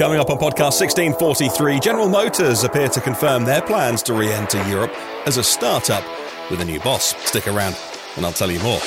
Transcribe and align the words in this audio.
Coming 0.00 0.18
up 0.18 0.30
on 0.30 0.38
podcast 0.38 0.80
1643, 0.80 1.78
General 1.78 2.08
Motors 2.08 2.64
appear 2.64 2.88
to 2.88 3.02
confirm 3.02 3.44
their 3.44 3.60
plans 3.60 4.02
to 4.04 4.14
re 4.14 4.32
enter 4.32 4.66
Europe 4.66 4.90
as 5.26 5.36
a 5.36 5.44
startup 5.44 6.02
with 6.50 6.62
a 6.62 6.64
new 6.64 6.80
boss. 6.80 7.14
Stick 7.28 7.46
around 7.46 7.76
and 8.16 8.24
I'll 8.24 8.32
tell 8.32 8.50
you 8.50 8.60
more. 8.60 8.80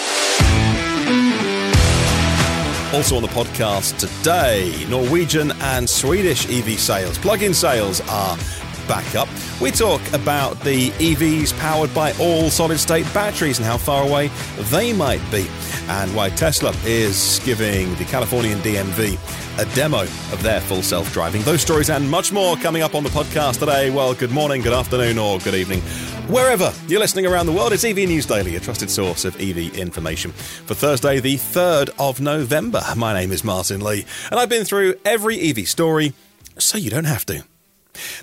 Also 2.96 3.16
on 3.16 3.22
the 3.22 3.28
podcast 3.28 4.00
today, 4.00 4.74
Norwegian 4.90 5.52
and 5.62 5.88
Swedish 5.88 6.50
EV 6.50 6.80
sales, 6.80 7.20
plug 7.20 7.44
in 7.44 7.54
sales 7.54 8.02
are 8.10 8.36
back 8.88 9.16
up. 9.16 9.28
We 9.62 9.72
talk 9.72 10.02
about 10.14 10.60
the 10.62 10.90
EVs 10.92 11.58
powered 11.60 11.94
by 11.94 12.14
all 12.20 12.50
solid 12.50 12.80
state 12.80 13.12
batteries 13.14 13.58
and 13.58 13.66
how 13.66 13.78
far 13.78 14.04
away 14.04 14.30
they 14.72 14.94
might 14.94 15.22
be, 15.32 15.48
and 15.88 16.16
why 16.16 16.30
Tesla 16.30 16.74
is 16.86 17.42
giving 17.46 17.94
the 17.96 18.06
Californian 18.06 18.60
DMV 18.60 19.18
a 19.60 19.66
demo 19.76 20.02
of 20.02 20.42
their 20.42 20.62
full 20.62 20.82
self 20.82 21.12
driving. 21.14 21.42
Those 21.44 21.62
stories 21.62 21.90
and 21.90 22.10
much 22.10 22.32
more 22.32 22.56
coming 22.58 22.82
up 22.82 22.96
on 22.96 23.04
the 23.04 23.10
podcast 23.10 23.60
today. 23.60 23.90
Well, 23.90 24.14
good 24.14 24.32
morning, 24.32 24.62
good 24.62 24.74
afternoon, 24.74 25.18
or 25.18 25.40
good 25.40 25.56
evening. 25.56 25.82
Wherever 26.30 26.74
you're 26.88 27.02
listening 27.02 27.26
around 27.26 27.48
the 27.48 27.52
world, 27.52 27.74
it's 27.74 27.84
EV 27.84 27.98
News 27.98 28.26
Daily, 28.26 28.56
a 28.56 28.60
trusted 28.60 28.90
source 28.90 29.26
of 29.26 29.36
EV 29.42 29.78
information. 29.78 30.32
For 30.32 30.74
Thursday, 30.74 31.20
the 31.20 31.36
3rd 31.36 31.90
of 32.00 32.22
November, 32.22 32.82
my 32.96 33.14
name 33.14 33.32
is 33.32 33.44
Martyn 33.44 33.82
Lee, 33.82 34.06
and 34.32 34.40
I've 34.40 34.50
been 34.50 34.64
through 34.64 34.96
every 35.04 35.40
EV 35.40 35.68
story 35.68 36.14
so 36.58 36.78
you 36.78 36.90
don't 36.90 37.06
have 37.06 37.26
to. 37.26 37.44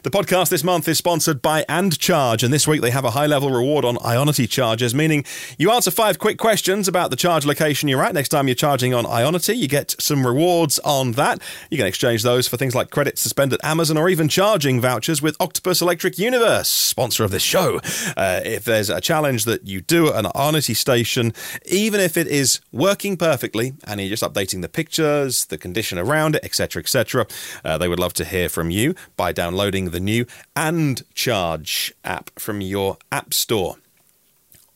The 0.02 0.10
podcast 0.10 0.48
this 0.48 0.64
month 0.64 0.88
is 0.88 0.98
sponsored 0.98 1.40
by 1.40 1.64
And 1.68 1.96
Charge, 1.98 2.42
and 2.42 2.52
this 2.52 2.66
week 2.66 2.80
they 2.80 2.90
have 2.90 3.04
a 3.04 3.12
high 3.12 3.26
level 3.26 3.50
reward 3.50 3.84
on 3.84 3.96
Ionity 3.96 4.48
charges, 4.48 4.94
meaning 4.94 5.24
you 5.58 5.70
answer 5.70 5.90
five 5.90 6.18
quick 6.18 6.38
questions 6.38 6.88
about 6.88 7.10
the 7.10 7.16
charge 7.16 7.46
location 7.46 7.88
you're 7.88 8.02
at. 8.02 8.14
Next 8.14 8.30
time 8.30 8.48
you're 8.48 8.54
charging 8.54 8.94
on 8.94 9.04
Ionity, 9.04 9.56
you 9.56 9.68
get 9.68 9.94
some 10.00 10.26
rewards 10.26 10.78
on 10.80 11.12
that. 11.12 11.40
You 11.70 11.76
can 11.76 11.86
exchange 11.86 12.22
those 12.22 12.48
for 12.48 12.56
things 12.56 12.74
like 12.74 12.90
credits 12.90 13.22
to 13.22 13.28
spend 13.28 13.52
at 13.52 13.64
Amazon 13.64 13.96
or 13.96 14.08
even 14.08 14.28
charging 14.28 14.80
vouchers 14.80 15.22
with 15.22 15.36
Octopus 15.40 15.80
Electric 15.80 16.18
Universe, 16.18 16.68
sponsor 16.68 17.22
of 17.22 17.30
this 17.30 17.42
show. 17.42 17.80
Uh, 18.16 18.40
if 18.44 18.64
there's 18.64 18.90
a 18.90 19.00
challenge 19.00 19.44
that 19.44 19.66
you 19.66 19.80
do 19.80 20.08
at 20.08 20.24
an 20.24 20.30
Ionity 20.34 20.74
station, 20.74 21.32
even 21.66 22.00
if 22.00 22.16
it 22.16 22.26
is 22.26 22.60
working 22.72 23.16
perfectly 23.16 23.74
and 23.86 24.00
you're 24.00 24.10
just 24.10 24.22
updating 24.22 24.62
the 24.62 24.68
pictures, 24.68 25.44
the 25.46 25.58
condition 25.58 25.98
around 25.98 26.34
it, 26.34 26.44
etc., 26.44 26.80
etc., 26.80 27.26
uh, 27.64 27.78
they 27.78 27.86
would 27.88 28.00
love 28.00 28.12
to 28.14 28.24
hear 28.24 28.48
from 28.48 28.70
you 28.70 28.94
by 29.16 29.30
downloading 29.30 29.59
downloading 29.60 29.90
the 29.90 30.00
new 30.00 30.24
And 30.56 31.02
Charge 31.12 31.92
app 32.02 32.30
from 32.38 32.62
your 32.62 32.96
App 33.12 33.34
Store. 33.34 33.76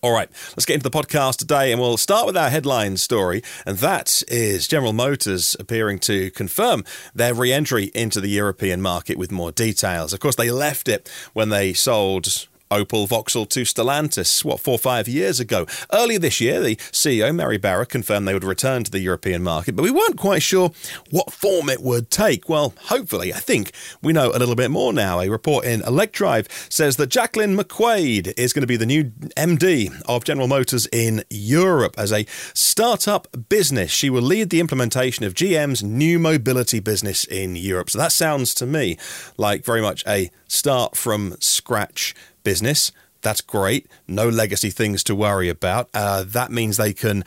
All 0.03 0.13
right, 0.13 0.29
let's 0.51 0.67
get 0.67 0.75
into 0.75 0.91
the 0.91 0.99
podcast 0.99 1.37
today, 1.37 1.73
and 1.73 1.81
we'll 1.81 1.97
start 1.97 2.27
with 2.27 2.37
our 2.37 2.51
headline 2.51 2.99
story, 2.99 3.43
and 3.65 3.79
that 3.79 4.23
is 4.29 4.69
General 4.69 4.93
Motors 4.93 5.57
appearing 5.59 6.01
to 6.01 6.31
confirm 6.33 6.85
their 7.15 7.33
re 7.33 7.51
entry 7.51 7.91
into 7.95 8.21
the 8.21 8.29
European 8.29 8.83
market 8.83 9.17
with 9.17 9.33
more 9.33 9.53
details. 9.53 10.13
Of 10.13 10.21
course, 10.21 10.37
they 10.37 10.51
left 10.51 10.87
it 10.87 11.11
when 11.33 11.49
they 11.49 11.73
sold 11.73 12.47
Opel 12.75 13.09
Vauxhall 13.09 13.47
to 13.47 13.63
Stellantis, 13.63 14.45
what, 14.45 14.61
four 14.61 14.75
or 14.75 14.79
five 14.79 15.07
years 15.09 15.41
ago. 15.41 15.67
Earlier 15.93 16.19
this 16.19 16.41
year, 16.41 16.61
the 16.61 16.77
CEO, 16.77 17.35
Mary 17.35 17.59
Barra, 17.59 17.87
confirmed 17.87 18.27
they 18.27 18.35
would 18.35 18.45
return 18.45 18.85
to 18.85 18.91
the 18.91 19.01
European 19.01 19.43
market, 19.43 19.77
but 19.77 19.83
we 19.83 19.91
weren't 19.91 20.17
quite 20.17 20.43
sure 20.43 20.71
what 21.11 21.33
form 21.33 21.69
it 21.69 21.83
would 21.83 22.11
take. 22.11 22.49
Well, 22.49 22.75
hopefully, 22.85 23.33
I 23.33 23.39
think 23.39 23.73
we 24.03 24.13
know 24.13 24.31
a 24.31 24.39
little 24.39 24.57
bit 24.57 24.71
more 24.71 24.93
now. 24.93 25.21
A 25.21 25.29
report 25.29 25.65
in 25.65 25.83
Electrive 25.83 26.49
says 26.69 26.97
that 26.97 27.11
Jaclyn 27.11 27.59
McQuaid 27.59 28.35
is 28.37 28.53
going 28.53 28.63
to 28.63 28.67
be 28.67 28.77
the 28.77 28.87
new 28.87 29.05
MD 29.37 29.93
of 30.07 30.25
General 30.25 30.49
Motors 30.49 30.87
in 30.93 31.23
Europe 31.31 31.95
as 31.97 32.13
a 32.13 32.27
startup 32.55 33.29
business. 33.49 33.91
She 33.91 34.11
will 34.11 34.23
lead 34.23 34.51
the 34.51 34.61
implementation 34.61 35.25
of 35.25 35.35
GM's 35.35 35.83
new 35.83 36.19
mobility 36.19 36.81
business 36.81 37.25
in 37.25 37.57
Europe. 37.57 37.91
So 37.91 37.99
that 37.99 38.13
sounds 38.13 38.55
to 38.55 38.67
me 38.67 38.99
like 39.37 39.65
very 39.65 39.81
much 39.81 40.05
a 40.07 40.31
start 40.49 40.97
from 40.97 41.37
scratch 41.41 42.15
business. 42.45 42.93
That's 43.23 43.41
great. 43.41 43.89
No 44.07 44.29
legacy 44.29 44.71
things 44.71 45.03
to 45.05 45.15
worry 45.15 45.49
about. 45.49 45.89
Uh, 45.95 46.25
that 46.27 46.53
means 46.53 46.77
they 46.77 46.93
can 46.93 47.25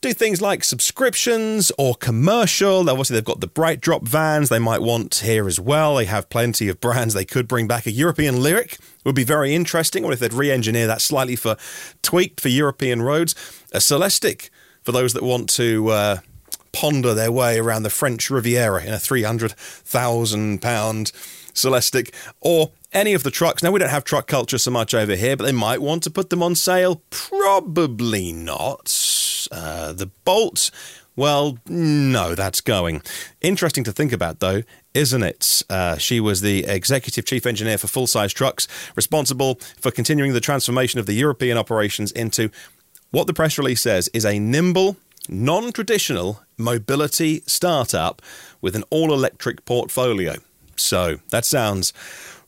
do 0.00 0.12
things 0.12 0.42
like 0.42 0.64
subscriptions 0.64 1.72
or 1.78 1.94
commercial. 1.94 2.90
Obviously, 2.90 3.14
they've 3.14 3.24
got 3.24 3.40
the 3.40 3.48
BrightDrop 3.48 4.06
vans 4.06 4.48
they 4.48 4.58
might 4.58 4.82
want 4.82 5.14
here 5.16 5.46
as 5.46 5.58
well. 5.58 5.96
They 5.96 6.04
have 6.04 6.28
plenty 6.28 6.68
of 6.68 6.80
brands 6.80 7.14
they 7.14 7.24
could 7.24 7.48
bring 7.48 7.66
back. 7.66 7.86
A 7.86 7.90
European 7.90 8.36
Lyriq 8.36 8.78
would 9.04 9.14
be 9.14 9.24
very 9.24 9.54
interesting. 9.54 10.02
What 10.02 10.12
if 10.12 10.18
they'd 10.18 10.34
re 10.34 10.50
engineer 10.50 10.86
that 10.86 11.00
slightly 11.00 11.36
for 11.36 11.56
tweaked 12.02 12.40
for 12.40 12.48
European 12.48 13.00
roads? 13.00 13.34
A 13.72 13.78
Celestiq 13.78 14.50
for 14.82 14.92
those 14.92 15.14
that 15.14 15.22
want 15.22 15.48
to. 15.50 15.88
Uh, 15.88 16.16
ponder 16.72 17.14
their 17.14 17.30
way 17.30 17.56
around 17.56 17.84
the 17.84 17.88
French 17.88 18.30
Riviera 18.30 18.82
in 18.82 18.92
a 18.92 18.96
£300,000 18.96 21.12
Celestiq, 21.54 22.12
or 22.40 22.72
any 22.94 23.12
of 23.12 23.22
the 23.22 23.30
trucks. 23.30 23.62
Now, 23.62 23.70
we 23.72 23.80
don't 23.80 23.90
have 23.90 24.04
truck 24.04 24.26
culture 24.26 24.58
so 24.58 24.70
much 24.70 24.94
over 24.94 25.16
here, 25.16 25.36
but 25.36 25.44
they 25.44 25.52
might 25.52 25.82
want 25.82 26.02
to 26.04 26.10
put 26.10 26.30
them 26.30 26.42
on 26.42 26.54
sale. 26.54 27.02
Probably 27.10 28.32
not. 28.32 29.48
Uh, 29.52 29.92
the 29.92 30.10
Bolt, 30.24 30.70
well, 31.16 31.58
no, 31.66 32.34
that's 32.34 32.60
going. 32.60 33.02
Interesting 33.40 33.84
to 33.84 33.92
think 33.92 34.12
about, 34.12 34.40
though, 34.40 34.62
isn't 34.94 35.22
it? 35.22 35.62
Uh, 35.68 35.96
she 35.96 36.20
was 36.20 36.40
the 36.40 36.64
executive 36.64 37.24
chief 37.24 37.46
engineer 37.46 37.78
for 37.78 37.88
full 37.88 38.06
size 38.06 38.32
trucks, 38.32 38.66
responsible 38.96 39.56
for 39.80 39.90
continuing 39.90 40.32
the 40.32 40.40
transformation 40.40 40.98
of 40.98 41.06
the 41.06 41.14
European 41.14 41.58
operations 41.58 42.10
into 42.12 42.50
what 43.10 43.26
the 43.26 43.34
press 43.34 43.58
release 43.58 43.80
says 43.82 44.08
is 44.12 44.24
a 44.24 44.38
nimble, 44.38 44.96
non 45.28 45.72
traditional 45.72 46.40
mobility 46.56 47.42
startup 47.46 48.22
with 48.60 48.74
an 48.74 48.84
all 48.90 49.12
electric 49.12 49.64
portfolio. 49.64 50.36
So 50.76 51.18
that 51.30 51.44
sounds 51.44 51.92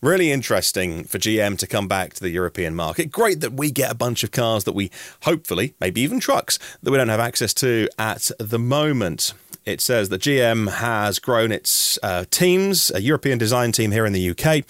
really 0.00 0.30
interesting 0.30 1.04
for 1.04 1.18
GM 1.18 1.58
to 1.58 1.66
come 1.66 1.88
back 1.88 2.14
to 2.14 2.20
the 2.20 2.30
European 2.30 2.74
market. 2.74 3.10
Great 3.10 3.40
that 3.40 3.52
we 3.52 3.70
get 3.70 3.90
a 3.90 3.94
bunch 3.94 4.24
of 4.24 4.30
cars 4.30 4.64
that 4.64 4.74
we 4.74 4.90
hopefully, 5.22 5.74
maybe 5.80 6.00
even 6.00 6.20
trucks, 6.20 6.58
that 6.82 6.90
we 6.90 6.96
don't 6.96 7.08
have 7.08 7.20
access 7.20 7.54
to 7.54 7.88
at 7.98 8.30
the 8.38 8.58
moment 8.58 9.32
it 9.66 9.80
says 9.80 10.10
that 10.10 10.22
GM 10.22 10.70
has 10.74 11.18
grown 11.18 11.50
its 11.50 11.98
uh, 12.02 12.24
teams, 12.30 12.92
a 12.94 13.02
European 13.02 13.36
design 13.36 13.72
team 13.72 13.90
here 13.90 14.06
in 14.06 14.12
the 14.12 14.30
UK, 14.30 14.64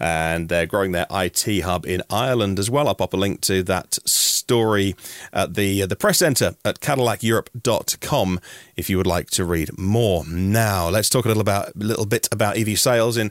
and 0.00 0.48
they're 0.48 0.66
growing 0.66 0.92
their 0.92 1.06
IT 1.10 1.60
hub 1.60 1.84
in 1.84 2.02
Ireland 2.08 2.58
as 2.58 2.70
well. 2.70 2.88
I'll 2.88 2.94
pop 2.94 3.12
a 3.12 3.18
link 3.18 3.42
to 3.42 3.62
that 3.64 3.98
story 4.08 4.96
at 5.34 5.52
the 5.52 5.84
the 5.84 5.96
press 5.96 6.18
center 6.18 6.54
at 6.64 6.80
CadillacEurope.com 6.80 8.40
if 8.76 8.88
you 8.88 8.96
would 8.96 9.06
like 9.06 9.28
to 9.30 9.44
read 9.44 9.76
more. 9.78 10.24
Now, 10.26 10.88
let's 10.88 11.10
talk 11.10 11.26
a 11.26 11.28
little 11.28 11.42
about 11.42 11.68
a 11.68 11.72
little 11.76 12.06
bit 12.06 12.26
about 12.32 12.56
EV 12.56 12.78
sales 12.78 13.18
in 13.18 13.30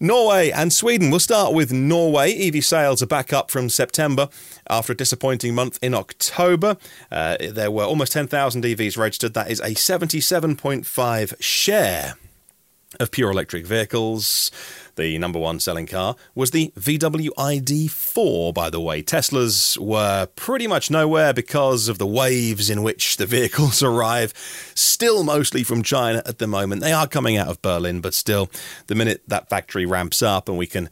Norway 0.00 0.50
and 0.50 0.72
Sweden. 0.72 1.10
We'll 1.10 1.20
start 1.20 1.54
with 1.54 1.72
Norway. 1.72 2.32
EV 2.34 2.64
sales 2.64 3.02
are 3.02 3.06
back 3.06 3.32
up 3.32 3.50
from 3.50 3.68
September 3.68 4.28
after 4.68 4.92
a 4.92 4.96
disappointing 4.96 5.54
month 5.54 5.78
in 5.82 5.94
October. 5.94 6.76
Uh, 7.10 7.36
there 7.50 7.70
were 7.70 7.84
almost 7.84 8.12
10,000 8.12 8.64
EVs 8.64 8.96
registered. 8.96 9.34
That 9.34 9.50
is 9.50 9.60
a 9.60 9.70
77.5 9.74 11.34
share 11.40 12.14
of 13.00 13.10
pure 13.10 13.30
electric 13.30 13.66
vehicles. 13.66 14.50
The 14.96 15.18
number 15.18 15.38
one 15.38 15.58
selling 15.58 15.86
car 15.86 16.14
was 16.34 16.52
the 16.52 16.72
VW 16.78 17.28
ID4, 17.36 18.54
by 18.54 18.70
the 18.70 18.80
way. 18.80 19.02
Teslas 19.02 19.76
were 19.76 20.26
pretty 20.36 20.66
much 20.66 20.90
nowhere 20.90 21.32
because 21.32 21.88
of 21.88 21.98
the 21.98 22.06
waves 22.06 22.70
in 22.70 22.82
which 22.82 23.16
the 23.16 23.26
vehicles 23.36 23.82
arrive, 23.82 24.32
still 24.74 25.24
mostly 25.24 25.64
from 25.64 25.82
China 25.82 26.22
at 26.26 26.38
the 26.38 26.46
moment. 26.46 26.80
They 26.80 26.92
are 26.92 27.08
coming 27.08 27.36
out 27.36 27.48
of 27.48 27.60
Berlin, 27.62 28.00
but 28.00 28.14
still, 28.14 28.50
the 28.86 28.94
minute 28.94 29.22
that 29.26 29.48
factory 29.48 29.84
ramps 29.86 30.22
up 30.22 30.48
and 30.48 30.56
we 30.56 30.66
can 30.66 30.88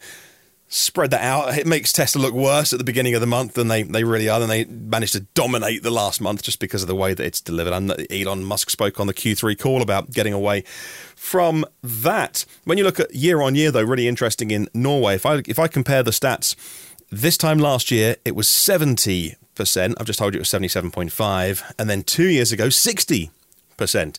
spread 0.73 1.11
that 1.11 1.21
out. 1.21 1.55
It 1.55 1.67
makes 1.67 1.93
Tesla 1.93 2.19
look 2.19 2.33
worse 2.33 2.73
at 2.73 2.79
the 2.79 2.83
beginning 2.83 3.13
of 3.13 3.21
the 3.21 3.27
month 3.27 3.53
than 3.53 3.67
they, 3.67 3.83
they 3.83 4.03
really 4.03 4.27
are. 4.27 4.39
Than 4.39 4.49
they 4.49 4.65
managed 4.65 5.13
to 5.13 5.21
dominate 5.35 5.83
the 5.83 5.91
last 5.91 6.19
month 6.19 6.41
just 6.41 6.59
because 6.59 6.81
of 6.81 6.87
the 6.87 6.95
way 6.95 7.13
that 7.13 7.23
it's 7.23 7.41
delivered. 7.41 7.73
And 7.73 8.11
Elon 8.11 8.43
Musk 8.43 8.71
spoke 8.71 8.99
on 8.99 9.05
the 9.05 9.13
Q3 9.13 9.57
call 9.59 9.83
about 9.83 10.11
getting 10.11 10.33
away 10.33 10.63
from 11.15 11.63
that. 11.83 12.45
When 12.63 12.79
you 12.79 12.83
look 12.83 12.99
at 12.99 13.13
year 13.13 13.41
on 13.41 13.53
year, 13.53 13.69
though, 13.69 13.83
really 13.83 14.07
interesting 14.07 14.49
in 14.49 14.67
Norway. 14.73 15.15
If 15.15 15.25
I 15.27 15.43
if 15.47 15.59
I 15.59 15.67
compare 15.67 16.01
the 16.01 16.11
stats, 16.11 16.55
this 17.11 17.37
time 17.37 17.59
last 17.59 17.91
year 17.91 18.15
it 18.25 18.35
was 18.35 18.47
seventy 18.47 19.35
percent. 19.53 19.95
I've 19.99 20.07
just 20.07 20.17
told 20.17 20.33
you 20.33 20.39
it 20.39 20.41
was 20.41 20.49
seventy 20.49 20.69
seven 20.69 20.89
point 20.89 21.11
five, 21.11 21.63
and 21.77 21.87
then 21.87 22.01
two 22.01 22.27
years 22.27 22.51
ago 22.51 22.69
sixty 22.69 23.29
percent. 23.77 24.17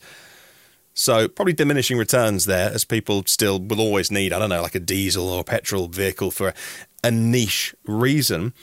So 0.94 1.26
probably 1.26 1.52
diminishing 1.52 1.98
returns 1.98 2.46
there 2.46 2.70
as 2.70 2.84
people 2.84 3.24
still 3.26 3.58
will 3.58 3.80
always 3.80 4.12
need, 4.12 4.32
I 4.32 4.38
don't 4.38 4.48
know, 4.48 4.62
like 4.62 4.76
a 4.76 4.80
diesel 4.80 5.28
or 5.28 5.42
petrol 5.42 5.88
vehicle 5.88 6.30
for 6.30 6.54
a 7.02 7.10
niche 7.10 7.74
reason. 7.84 8.54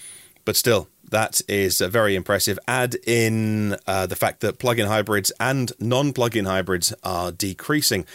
But 0.46 0.56
still, 0.56 0.88
that 1.10 1.42
is 1.50 1.82
very 1.82 2.16
impressive. 2.16 2.58
Add 2.70 2.96
in 3.06 3.76
uh, 3.86 4.06
the 4.06 4.16
fact 4.16 4.40
that 4.40 4.60
plug 4.60 4.80
in 4.80 4.88
hybrids 4.88 5.32
and 5.42 5.74
non 5.78 6.14
plug 6.14 6.38
in 6.38 6.46
hybrids 6.46 6.94
are 7.04 7.34
decreasing. 7.34 8.06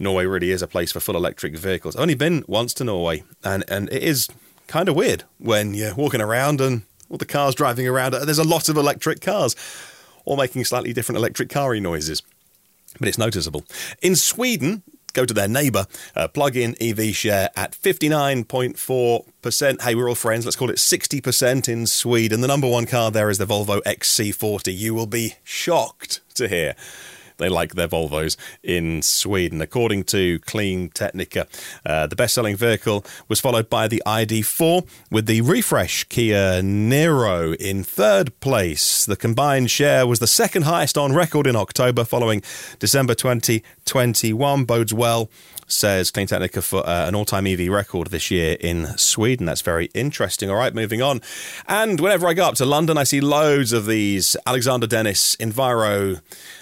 Norway 0.00 0.26
really 0.26 0.50
is 0.50 0.62
a 0.62 0.66
place 0.66 0.90
for 0.90 0.98
full 0.98 1.16
electric 1.16 1.56
vehicles. 1.56 1.94
I've 1.94 2.02
only 2.02 2.14
been 2.14 2.44
once 2.48 2.74
to 2.74 2.84
Norway, 2.84 3.22
and, 3.44 3.62
and 3.68 3.88
it 3.92 4.02
is 4.02 4.28
kind 4.66 4.88
of 4.88 4.96
weird 4.96 5.24
when 5.38 5.74
you're 5.74 5.94
walking 5.94 6.20
around 6.20 6.60
and 6.60 6.82
all 7.08 7.18
the 7.18 7.26
cars 7.26 7.54
driving 7.54 7.86
around. 7.86 8.14
There's 8.14 8.38
a 8.38 8.44
lot 8.44 8.68
of 8.68 8.76
electric 8.76 9.20
cars, 9.20 9.54
all 10.24 10.36
making 10.36 10.64
slightly 10.64 10.92
different 10.92 11.18
electric 11.18 11.50
car 11.50 11.78
noises 11.78 12.22
but 12.98 13.08
it's 13.08 13.18
noticeable. 13.18 13.64
In 14.02 14.16
Sweden, 14.16 14.82
go 15.12 15.24
to 15.24 15.34
their 15.34 15.48
neighbour, 15.48 15.86
uh, 16.14 16.28
plug 16.28 16.56
in 16.56 16.76
EV 16.80 17.14
share 17.14 17.50
at 17.56 17.72
59.4%. 17.72 19.82
Hey, 19.82 19.94
we're 19.94 20.08
all 20.08 20.14
friends. 20.14 20.44
Let's 20.44 20.56
call 20.56 20.70
it 20.70 20.76
60% 20.76 21.68
in 21.68 21.86
Sweden. 21.86 22.40
The 22.40 22.48
number 22.48 22.68
one 22.68 22.86
car 22.86 23.10
there 23.10 23.30
is 23.30 23.38
the 23.38 23.46
Volvo 23.46 23.82
XC40. 23.82 24.76
You 24.76 24.94
will 24.94 25.06
be 25.06 25.34
shocked 25.44 26.20
to 26.34 26.48
hear 26.48 26.74
they 27.40 27.48
like 27.48 27.74
their 27.74 27.88
Volvos 27.88 28.36
in 28.62 29.02
Sweden. 29.02 29.60
According 29.60 30.04
to 30.04 30.38
CleanTechnica, 30.40 31.46
uh, 31.84 32.06
the 32.06 32.16
best 32.16 32.34
selling 32.34 32.56
vehicle 32.56 33.04
was 33.28 33.40
followed 33.40 33.68
by 33.68 33.88
the 33.88 34.02
ID4 34.06 34.86
with 35.10 35.26
the 35.26 35.40
refresh 35.40 36.04
Kia 36.04 36.62
Niro 36.62 37.54
in 37.56 37.82
third 37.82 38.38
place. 38.40 39.04
The 39.04 39.16
combined 39.16 39.70
share 39.70 40.06
was 40.06 40.18
the 40.18 40.26
second 40.26 40.62
highest 40.62 40.96
on 40.96 41.12
record 41.12 41.46
in 41.46 41.56
October 41.56 42.04
following 42.04 42.42
December 42.78 43.14
2021. 43.14 44.64
Bodes 44.64 44.94
well 44.94 45.30
says 45.72 46.10
CleanTechnica 46.10 46.62
for 46.62 46.86
uh, 46.86 47.06
an 47.06 47.14
all 47.14 47.24
time 47.24 47.46
EV 47.46 47.68
record 47.68 48.08
this 48.08 48.30
year 48.30 48.56
in 48.60 48.86
Sweden. 48.98 49.46
That's 49.46 49.62
very 49.62 49.86
interesting. 49.94 50.50
All 50.50 50.56
right, 50.56 50.74
moving 50.74 51.02
on. 51.02 51.20
And 51.68 52.00
whenever 52.00 52.26
I 52.26 52.34
go 52.34 52.44
up 52.44 52.54
to 52.56 52.66
London, 52.66 52.98
I 52.98 53.04
see 53.04 53.20
loads 53.20 53.72
of 53.72 53.86
these 53.86 54.36
Alexander 54.46 54.86
Dennis 54.86 55.36
Enviro 55.36 56.20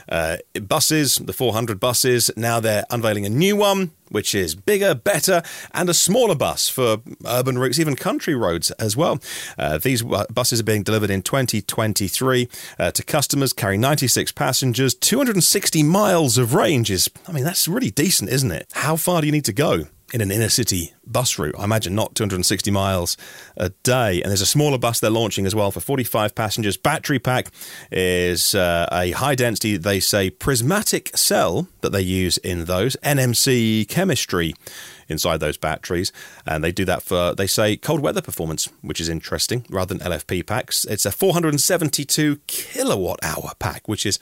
uh, 0.09 0.39
buses, 0.67 1.17
the 1.17 1.33
400 1.33 1.79
buses. 1.81 2.31
Now 2.37 2.61
they're 2.61 2.85
unveiling 2.91 3.27
a 3.27 3.31
new 3.31 3.57
one, 3.57 3.93
which 4.09 4.35
is 4.35 4.55
bigger, 4.55 4.95
better, 4.95 5.43
and 5.73 5.89
a 5.89 5.95
smaller 5.95 6.35
bus 6.35 6.69
for 6.69 6.99
urban 7.27 7.59
routes, 7.59 7.79
even 7.79 7.97
country 7.97 8.35
roads 8.35 8.71
as 8.73 8.97
well. 8.97 9.21
Uh, 9.59 9.79
these 9.79 10.03
buses 10.03 10.61
are 10.61 10.65
being 10.65 10.83
delivered 10.83 11.11
in 11.11 11.23
2023 11.23 12.49
uh, 12.79 12.91
to 12.91 13.03
customers, 13.03 13.53
carrying 13.53 13.81
96 13.81 14.33
passengers, 14.33 14.95
260 14.95 15.83
miles 15.83 16.39
of 16.39 16.55
range. 16.55 16.91
Is 16.91 17.11
I 17.27 17.33
mean, 17.33 17.45
that's 17.45 17.69
really 17.69 17.91
decent, 17.91 18.31
isn't 18.31 18.51
it? 18.51 18.69
How 18.73 18.97
far 18.97 19.21
do 19.21 19.27
you 19.27 19.33
need 19.33 19.45
to 19.47 19.53
go? 19.53 19.87
In 20.13 20.21
an 20.21 20.31
inner 20.31 20.49
city 20.49 20.95
bus 21.07 21.39
route. 21.39 21.55
I 21.59 21.65
imagine 21.65 21.95
not 21.95 22.15
260 22.15 22.71
miles 22.71 23.17
a 23.57 23.71
day. 23.83 24.23
And 24.23 24.31
there's 24.31 24.41
a 24.41 24.47
smaller 24.47 24.79
bus 24.79 25.01
they're 25.01 25.11
launching 25.11 25.47
as 25.47 25.55
well 25.55 25.71
for 25.71 25.81
45 25.81 26.35
passengers. 26.35 26.77
Battery 26.77 27.19
pack 27.19 27.49
is 27.91 28.55
uh, 28.55 28.89
a 28.91 29.11
high 29.13 29.35
density, 29.35 29.77
they 29.77 30.01
say, 30.01 30.31
prismatic 30.31 31.17
cell 31.17 31.69
that 31.81 31.91
they 31.91 32.01
use 32.01 32.39
in 32.39 32.65
those, 32.65 32.97
NMC 33.03 33.89
chemistry 33.89 34.55
inside 35.09 35.41
those 35.41 35.57
batteries. 35.57 36.13
And 36.47 36.63
they 36.63 36.73
do 36.73 36.85
that 36.85 37.03
for, 37.03 37.35
they 37.35 37.47
say, 37.47 37.77
cold 37.77 38.01
weather 38.01 38.23
performance, 38.23 38.69
which 38.83 39.01
is 39.01 39.09
interesting 39.09 39.65
rather 39.69 39.95
than 39.95 40.07
LFP 40.07 40.47
packs. 40.47 40.85
It's 40.85 41.07
a 41.07 41.13
472 41.13 42.41
kilowatt 42.47 43.19
hour 43.23 43.53
pack, 43.59 43.89
which 43.89 44.07
is 44.07 44.19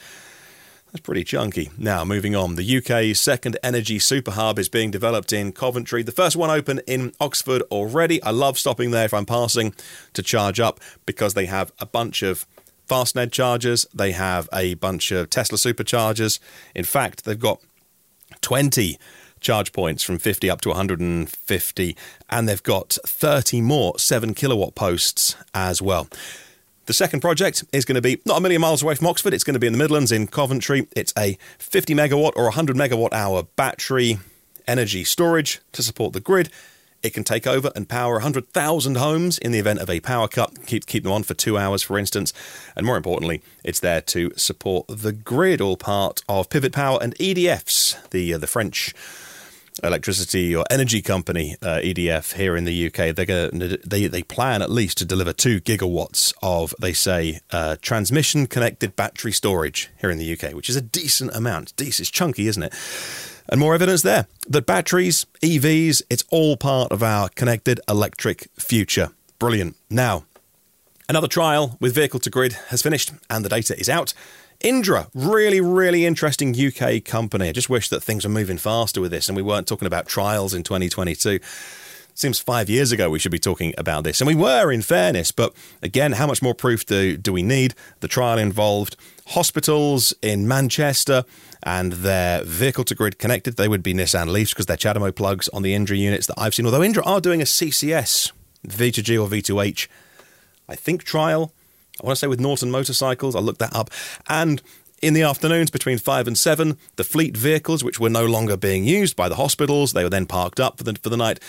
that's 0.92 1.00
pretty 1.00 1.24
chunky. 1.24 1.70
Now, 1.76 2.04
moving 2.04 2.34
on. 2.34 2.54
The 2.54 2.78
UK's 2.78 3.20
second 3.20 3.58
energy 3.62 3.98
super 3.98 4.30
hub 4.30 4.58
is 4.58 4.68
being 4.68 4.90
developed 4.90 5.32
in 5.32 5.52
Coventry. 5.52 6.02
The 6.02 6.12
first 6.12 6.36
one 6.36 6.48
open 6.48 6.80
in 6.86 7.12
Oxford 7.20 7.62
already. 7.70 8.22
I 8.22 8.30
love 8.30 8.58
stopping 8.58 8.92
there 8.92 9.04
if 9.04 9.12
I'm 9.12 9.26
passing 9.26 9.74
to 10.14 10.22
charge 10.22 10.60
up 10.60 10.80
because 11.04 11.34
they 11.34 11.46
have 11.46 11.72
a 11.78 11.86
bunch 11.86 12.22
of 12.22 12.46
FastNed 12.88 13.32
chargers. 13.32 13.86
They 13.92 14.12
have 14.12 14.48
a 14.52 14.74
bunch 14.74 15.10
of 15.10 15.28
Tesla 15.28 15.58
superchargers. 15.58 16.38
In 16.74 16.84
fact, 16.84 17.24
they've 17.24 17.38
got 17.38 17.60
20 18.40 18.98
charge 19.40 19.72
points 19.72 20.02
from 20.02 20.18
50 20.18 20.48
up 20.48 20.60
to 20.62 20.70
150, 20.70 21.96
and 22.30 22.48
they've 22.48 22.62
got 22.62 22.96
30 23.04 23.60
more 23.60 23.98
7 23.98 24.34
kilowatt 24.34 24.74
posts 24.74 25.36
as 25.52 25.82
well. 25.82 26.08
The 26.86 26.92
second 26.92 27.20
project 27.20 27.64
is 27.72 27.84
going 27.84 27.96
to 27.96 28.00
be 28.00 28.20
not 28.24 28.38
a 28.38 28.40
million 28.40 28.60
miles 28.60 28.80
away 28.80 28.94
from 28.94 29.08
Oxford. 29.08 29.34
It's 29.34 29.42
going 29.42 29.54
to 29.54 29.60
be 29.60 29.66
in 29.66 29.72
the 29.72 29.78
Midlands 29.78 30.12
in 30.12 30.28
Coventry. 30.28 30.86
It's 30.94 31.12
a 31.18 31.36
50 31.58 31.94
megawatt 31.94 32.32
or 32.36 32.44
100 32.44 32.76
megawatt 32.76 33.12
hour 33.12 33.42
battery 33.56 34.18
energy 34.68 35.02
storage 35.02 35.60
to 35.72 35.82
support 35.82 36.12
the 36.12 36.20
grid. 36.20 36.48
It 37.02 37.12
can 37.12 37.24
take 37.24 37.44
over 37.44 37.72
and 37.74 37.88
power 37.88 38.14
100,000 38.14 38.96
homes 38.96 39.36
in 39.38 39.50
the 39.50 39.58
event 39.58 39.80
of 39.80 39.90
a 39.90 39.98
power 39.98 40.28
cut, 40.28 40.64
keep, 40.66 40.86
keep 40.86 41.02
them 41.02 41.12
on 41.12 41.24
for 41.24 41.34
two 41.34 41.58
hours, 41.58 41.82
for 41.82 41.98
instance. 41.98 42.32
And 42.76 42.86
more 42.86 42.96
importantly, 42.96 43.42
it's 43.64 43.80
there 43.80 44.00
to 44.02 44.32
support 44.36 44.86
the 44.88 45.12
grid, 45.12 45.60
all 45.60 45.76
part 45.76 46.22
of 46.28 46.48
Pivot 46.50 46.72
Power 46.72 47.00
and 47.02 47.16
EDF's, 47.16 47.96
the, 48.10 48.32
uh, 48.32 48.38
the 48.38 48.46
French 48.46 48.94
electricity 49.82 50.54
or 50.54 50.64
energy 50.70 51.02
company 51.02 51.56
uh, 51.62 51.76
EDF 51.76 52.34
here 52.34 52.56
in 52.56 52.64
the 52.64 52.86
UK, 52.86 53.14
they're 53.14 53.24
gonna, 53.26 53.76
they 53.86 54.06
they 54.06 54.22
plan 54.22 54.62
at 54.62 54.70
least 54.70 54.98
to 54.98 55.04
deliver 55.04 55.32
two 55.32 55.60
gigawatts 55.60 56.32
of 56.42 56.74
they 56.80 56.92
say 56.92 57.40
uh, 57.50 57.76
transmission 57.80 58.46
connected 58.46 58.96
battery 58.96 59.32
storage 59.32 59.90
here 60.00 60.10
in 60.10 60.18
the 60.18 60.32
UK, 60.32 60.54
which 60.54 60.68
is 60.68 60.76
a 60.76 60.80
decent 60.80 61.34
amount. 61.34 61.76
Decent, 61.76 62.00
it's 62.00 62.10
chunky, 62.10 62.46
isn't 62.46 62.62
it? 62.62 62.74
And 63.48 63.60
more 63.60 63.74
evidence 63.74 64.02
there 64.02 64.26
that 64.48 64.66
batteries, 64.66 65.26
EVs, 65.42 66.02
it's 66.10 66.24
all 66.30 66.56
part 66.56 66.90
of 66.90 67.02
our 67.02 67.28
connected 67.28 67.80
electric 67.88 68.48
future. 68.58 69.10
Brilliant. 69.38 69.76
Now, 69.90 70.24
another 71.08 71.28
trial 71.28 71.76
with 71.80 71.94
vehicle 71.94 72.20
to 72.20 72.30
grid 72.30 72.54
has 72.68 72.82
finished 72.82 73.12
and 73.28 73.44
the 73.44 73.48
data 73.48 73.78
is 73.78 73.88
out. 73.88 74.14
Indra, 74.60 75.08
really, 75.14 75.60
really 75.60 76.06
interesting 76.06 76.54
UK 76.54 77.04
company. 77.04 77.48
I 77.48 77.52
just 77.52 77.68
wish 77.68 77.88
that 77.90 78.02
things 78.02 78.24
were 78.24 78.30
moving 78.30 78.58
faster 78.58 79.00
with 79.00 79.10
this 79.10 79.28
and 79.28 79.36
we 79.36 79.42
weren't 79.42 79.66
talking 79.66 79.86
about 79.86 80.06
trials 80.06 80.54
in 80.54 80.62
2022. 80.62 81.40
Seems 82.14 82.38
five 82.38 82.70
years 82.70 82.92
ago 82.92 83.10
we 83.10 83.18
should 83.18 83.32
be 83.32 83.38
talking 83.38 83.74
about 83.76 84.04
this. 84.04 84.22
And 84.22 84.28
we 84.28 84.34
were, 84.34 84.72
in 84.72 84.80
fairness, 84.80 85.32
but 85.32 85.52
again, 85.82 86.12
how 86.12 86.26
much 86.26 86.40
more 86.40 86.54
proof 86.54 86.86
do, 86.86 87.16
do 87.16 87.32
we 87.32 87.42
need? 87.42 87.74
The 88.00 88.08
trial 88.08 88.38
involved 88.38 88.96
hospitals 89.28 90.14
in 90.22 90.48
Manchester 90.48 91.24
and 91.62 91.92
their 91.92 92.42
vehicle 92.44 92.84
to 92.84 92.94
grid 92.94 93.18
connected. 93.18 93.56
They 93.56 93.68
would 93.68 93.82
be 93.82 93.92
Nissan 93.92 94.28
Leafs 94.28 94.52
because 94.52 94.64
they're 94.64 94.78
CHAdeMO 94.78 95.14
plugs 95.14 95.48
on 95.48 95.60
the 95.60 95.74
Indra 95.74 95.96
units 95.96 96.26
that 96.28 96.38
I've 96.38 96.54
seen. 96.54 96.64
Although 96.64 96.82
Indra 96.82 97.04
are 97.04 97.20
doing 97.20 97.42
a 97.42 97.44
CCS 97.44 98.32
V2G 98.66 99.22
or 99.22 99.28
V2H, 99.28 99.88
I 100.68 100.74
think, 100.74 101.04
trial 101.04 101.52
I 102.00 102.06
want 102.06 102.16
to 102.16 102.20
say 102.20 102.26
with 102.26 102.40
Norton 102.40 102.70
Motorcycles. 102.70 103.34
I'll 103.34 103.42
look 103.42 103.58
that 103.58 103.74
up. 103.74 103.90
And 104.28 104.62
in 105.02 105.14
the 105.14 105.22
afternoons 105.22 105.70
between 105.70 105.98
5 105.98 106.26
and 106.26 106.38
7, 106.38 106.76
the 106.96 107.04
fleet 107.04 107.36
vehicles, 107.36 107.84
which 107.84 108.00
were 108.00 108.10
no 108.10 108.26
longer 108.26 108.56
being 108.56 108.84
used 108.84 109.16
by 109.16 109.28
the 109.28 109.36
hospitals, 109.36 109.92
they 109.92 110.02
were 110.02 110.10
then 110.10 110.26
parked 110.26 110.60
up 110.60 110.78
for 110.78 110.84
the, 110.84 110.94
for 111.02 111.10
the 111.10 111.16
night, 111.16 111.40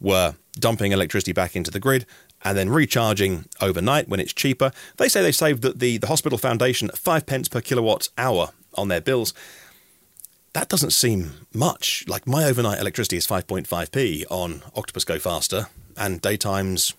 were 0.00 0.34
dumping 0.58 0.92
electricity 0.92 1.32
back 1.32 1.56
into 1.56 1.70
the 1.70 1.80
grid 1.80 2.06
and 2.42 2.56
then 2.56 2.68
recharging 2.68 3.46
overnight 3.60 4.08
when 4.08 4.20
it's 4.20 4.32
cheaper. 4.32 4.70
They 4.98 5.08
say 5.08 5.22
they 5.22 5.32
saved 5.32 5.62
the, 5.62 5.72
the, 5.72 5.98
the 5.98 6.06
hospital 6.06 6.38
foundation 6.38 6.90
5 6.94 7.26
pence 7.26 7.48
per 7.48 7.60
kilowatt 7.60 8.08
hour 8.18 8.50
on 8.74 8.88
their 8.88 9.00
bills. 9.00 9.32
That 10.52 10.68
doesn't 10.68 10.92
seem 10.92 11.32
much. 11.52 12.04
Like 12.06 12.26
my 12.26 12.44
overnight 12.44 12.80
electricity 12.80 13.16
is 13.16 13.26
5.5p 13.26 14.24
on 14.30 14.62
Octopus 14.76 15.04
Go 15.04 15.18
Faster, 15.18 15.66
and 15.96 16.22
daytime's 16.22 16.94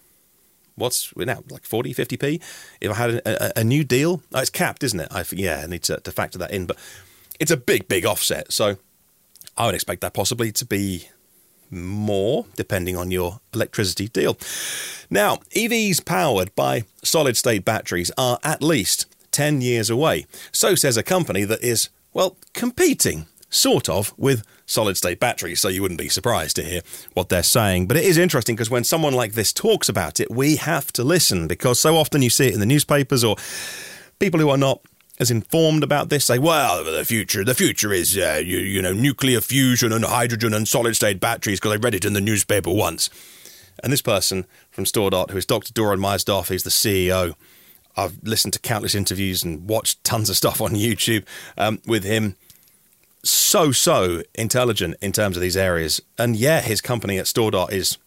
what's 0.75 1.15
now 1.15 1.43
like 1.49 1.63
40 1.63 1.93
50p 1.93 2.41
if 2.81 2.91
i 2.91 2.93
had 2.93 3.09
a, 3.11 3.59
a, 3.59 3.61
a 3.61 3.63
new 3.63 3.83
deal 3.83 4.21
oh, 4.33 4.39
it's 4.39 4.49
capped 4.49 4.83
isn't 4.83 4.99
it? 4.99 5.07
I, 5.11 5.23
yeah 5.31 5.61
i 5.63 5.67
need 5.67 5.83
to, 5.83 5.99
to 5.99 6.11
factor 6.11 6.37
that 6.39 6.51
in 6.51 6.65
but 6.65 6.77
it's 7.39 7.51
a 7.51 7.57
big 7.57 7.87
big 7.87 8.05
offset. 8.05 8.51
So 8.51 8.77
i 9.57 9.65
would 9.65 9.75
expect 9.75 10.01
that 10.01 10.13
possibly 10.13 10.51
to 10.53 10.65
be 10.65 11.07
more 11.71 12.45
depending 12.55 12.95
on 12.95 13.11
your 13.11 13.39
electricity 13.53 14.07
deal. 14.07 14.37
Now 15.09 15.37
evs 15.55 16.03
powered 16.03 16.53
by 16.55 16.83
solid 17.03 17.37
state 17.37 17.65
batteries 17.65 18.11
are 18.17 18.39
at 18.43 18.61
least 18.61 19.07
10 19.31 19.61
years 19.61 19.89
away. 19.89 20.25
So 20.51 20.75
says 20.75 20.97
a 20.97 21.03
company 21.03 21.43
that 21.43 21.61
is 21.61 21.89
well 22.13 22.37
competing 22.53 23.25
sort 23.55 23.89
of 23.89 24.13
with 24.17 24.45
solid 24.65 24.97
state 24.97 25.19
batteries, 25.19 25.59
so 25.59 25.69
you 25.69 25.81
wouldn't 25.81 25.99
be 25.99 26.09
surprised 26.09 26.55
to 26.57 26.63
hear 26.63 26.81
what 27.13 27.29
they're 27.29 27.43
saying. 27.43 27.87
But 27.87 27.97
it 27.97 28.03
is 28.03 28.17
interesting 28.17 28.55
because 28.55 28.69
when 28.69 28.83
someone 28.83 29.13
like 29.13 29.33
this 29.33 29.53
talks 29.53 29.89
about 29.89 30.19
it, 30.19 30.29
we 30.29 30.57
have 30.57 30.91
to 30.93 31.03
listen 31.03 31.47
because 31.47 31.79
so 31.79 31.95
often 31.97 32.21
you 32.21 32.29
see 32.29 32.47
it 32.47 32.53
in 32.53 32.59
the 32.59 32.65
newspapers 32.65 33.23
or 33.23 33.35
people 34.19 34.39
who 34.39 34.49
are 34.49 34.57
not 34.57 34.81
as 35.17 35.31
informed 35.31 35.83
about 35.83 36.09
this 36.09 36.25
say, 36.25 36.37
well, 36.37 36.83
the 36.83 37.05
future, 37.05 37.43
the 37.45 37.55
future 37.55 37.93
is, 37.93 38.17
uh, 38.17 38.41
you, 38.43 38.57
you 38.57 38.81
know, 38.81 38.91
nuclear 38.91 39.39
fusion 39.39 39.93
and 39.93 40.03
hydrogen 40.03 40.53
and 40.53 40.67
solid 40.67 40.95
state 40.95 41.21
batteries 41.21 41.59
because 41.59 41.71
I 41.73 41.77
read 41.77 41.95
it 41.95 42.03
in 42.03 42.13
the 42.13 42.21
newspaper 42.21 42.69
once. 42.69 43.09
And 43.81 43.93
this 43.93 44.01
person 44.01 44.45
from 44.71 44.83
StoreDot, 44.83 45.31
who 45.31 45.37
is 45.37 45.45
Dr. 45.45 45.71
Doron 45.71 45.99
Myersdorf, 45.99 46.49
he's 46.49 46.63
the 46.63 46.69
CEO. 46.69 47.35
I've 47.95 48.21
listened 48.23 48.53
to 48.53 48.59
countless 48.59 48.95
interviews 48.95 49.43
and 49.43 49.69
watched 49.69 50.03
tons 50.03 50.29
of 50.29 50.35
stuff 50.35 50.59
on 50.59 50.71
YouTube 50.73 51.25
um, 51.57 51.81
with 51.85 52.03
him 52.03 52.35
so 53.29 53.71
so 53.71 54.23
intelligent 54.35 54.95
in 55.01 55.11
terms 55.11 55.37
of 55.37 55.41
these 55.41 55.57
areas, 55.57 56.01
and 56.17 56.35
yeah, 56.35 56.61
his 56.61 56.81
company 56.81 57.17
at 57.17 57.25
StoreDot 57.25 57.71
is 57.71 57.97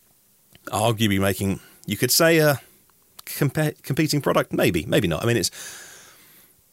arguably 0.67 1.21
making 1.21 1.61
you 1.87 1.97
could 1.97 2.11
say 2.11 2.39
a 2.39 2.61
comp- 3.39 3.83
competing 3.83 4.21
product. 4.21 4.53
Maybe, 4.53 4.85
maybe 4.87 5.09
not. 5.09 5.23
I 5.23 5.27
mean, 5.27 5.37
it's 5.37 5.51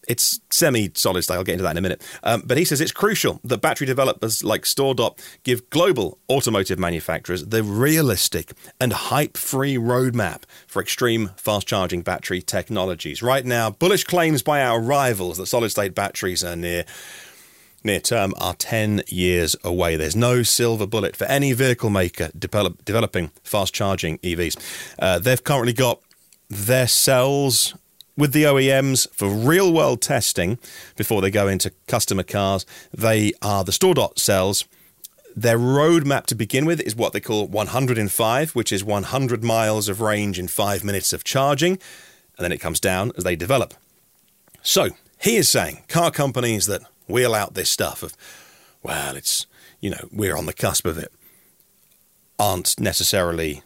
it's 0.08 0.40
semi 0.52 0.92
solid 0.94 1.24
state. 1.24 1.36
I'll 1.36 1.44
get 1.44 1.54
into 1.54 1.64
that 1.64 1.72
in 1.72 1.78
a 1.78 1.82
minute. 1.82 2.04
Um, 2.24 2.44
but 2.46 2.58
he 2.58 2.66
says 2.66 2.82
it's 2.82 2.92
crucial 2.92 3.40
that 3.44 3.62
battery 3.62 3.88
developers 3.88 4.44
like 4.44 4.64
StoreDot 4.64 5.18
give 5.44 5.70
global 5.70 6.20
automotive 6.30 6.78
manufacturers 6.80 7.46
the 7.46 7.64
realistic 7.64 8.54
and 8.80 8.94
hype 8.94 9.38
free 9.38 9.76
roadmap 9.76 10.44
for 10.68 10.82
extreme 10.82 11.32
fast 11.38 11.68
charging 11.68 12.02
battery 12.02 12.42
technologies. 12.42 13.24
Right 13.24 13.46
now, 13.46 13.72
bullish 13.72 14.04
claims 14.04 14.44
by 14.44 14.62
our 14.62 14.80
rivals 14.80 15.38
that 15.38 15.48
solid 15.48 15.70
state 15.70 15.96
batteries 15.96 16.44
are 16.44 16.56
near 16.56 16.86
near 17.86 18.00
term 18.00 18.34
are 18.40 18.56
10 18.56 19.04
years 19.08 19.56
away. 19.64 19.96
There's 19.96 20.16
no 20.16 20.44
silver 20.44 20.88
bullet 20.88 21.16
for 21.16 21.26
any 21.26 21.54
vehicle 21.54 21.90
maker 21.90 22.32
develop, 22.38 22.84
developing 22.84 23.32
fast 23.44 23.74
charging 23.74 24.18
EVs. 24.20 24.58
Uh, 25.00 25.20
they've 25.20 25.44
currently 25.44 25.74
got 25.74 26.02
their 26.50 26.88
cells 26.88 27.76
with 28.18 28.34
the 28.34 28.44
OEMs 28.44 29.10
for 29.12 29.28
real 29.30 29.74
world 29.74 30.02
testing 30.02 30.58
before 30.96 31.22
they 31.22 31.30
go 31.30 31.48
into 31.48 31.72
customer 31.88 32.24
cars. 32.24 32.66
They 32.94 33.34
are 33.42 33.64
the 33.64 33.72
StoreDot 33.72 34.20
cells. 34.20 34.66
Their 35.36 35.60
roadmap 35.60 36.26
to 36.28 36.36
begin 36.36 36.66
with 36.66 36.80
is 36.82 36.96
what 36.96 37.12
they 37.12 37.20
call 37.20 37.48
100 37.48 37.98
in 37.98 38.08
5, 38.08 38.52
which 38.52 38.72
is 38.72 38.84
100 38.84 39.44
miles 39.44 39.90
of 39.90 40.00
range 40.00 40.40
in 40.40 40.48
five 40.48 40.84
minutes 40.84 41.12
of 41.12 41.26
charging. 41.26 41.74
And 42.38 42.44
then 42.44 42.54
it 42.54 42.62
comes 42.62 42.80
down 42.80 43.12
as 43.18 43.26
they 43.26 43.36
develop. 43.36 43.74
So 44.62 44.90
he 45.20 45.36
is 45.36 45.50
saying 45.50 45.84
car 45.90 46.10
companies 46.10 46.68
that 46.68 46.82
wheel 47.08 47.34
out 47.34 47.54
this 47.54 47.70
stuff 47.70 48.04
of, 48.04 48.16
well, 48.84 49.16
it's, 49.16 49.48
you 49.80 49.90
know, 49.90 50.08
we're 50.12 50.36
on 50.36 50.46
the 50.46 50.54
cusp 50.54 50.86
of 50.86 50.98
it, 50.98 51.12
aren't 52.40 52.80
necessarily 52.80 53.62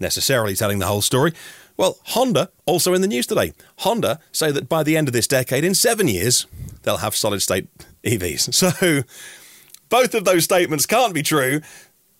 necessarily 0.00 0.54
telling 0.54 0.78
the 0.78 0.86
whole 0.86 1.02
story. 1.02 1.32
Well, 1.76 1.98
Honda, 2.04 2.50
also 2.66 2.94
in 2.94 3.00
the 3.00 3.08
news 3.08 3.26
today. 3.26 3.52
Honda 3.78 4.20
say 4.32 4.50
that 4.52 4.68
by 4.68 4.82
the 4.82 4.96
end 4.96 5.08
of 5.08 5.12
this 5.12 5.26
decade, 5.26 5.64
in 5.64 5.74
seven 5.74 6.08
years, 6.08 6.46
they'll 6.82 6.98
have 6.98 7.16
solid 7.16 7.42
state 7.42 7.68
EVs. 8.04 8.52
So 8.54 9.02
both 9.88 10.14
of 10.14 10.24
those 10.24 10.44
statements 10.44 10.86
can't 10.86 11.14
be 11.14 11.22
true. 11.22 11.60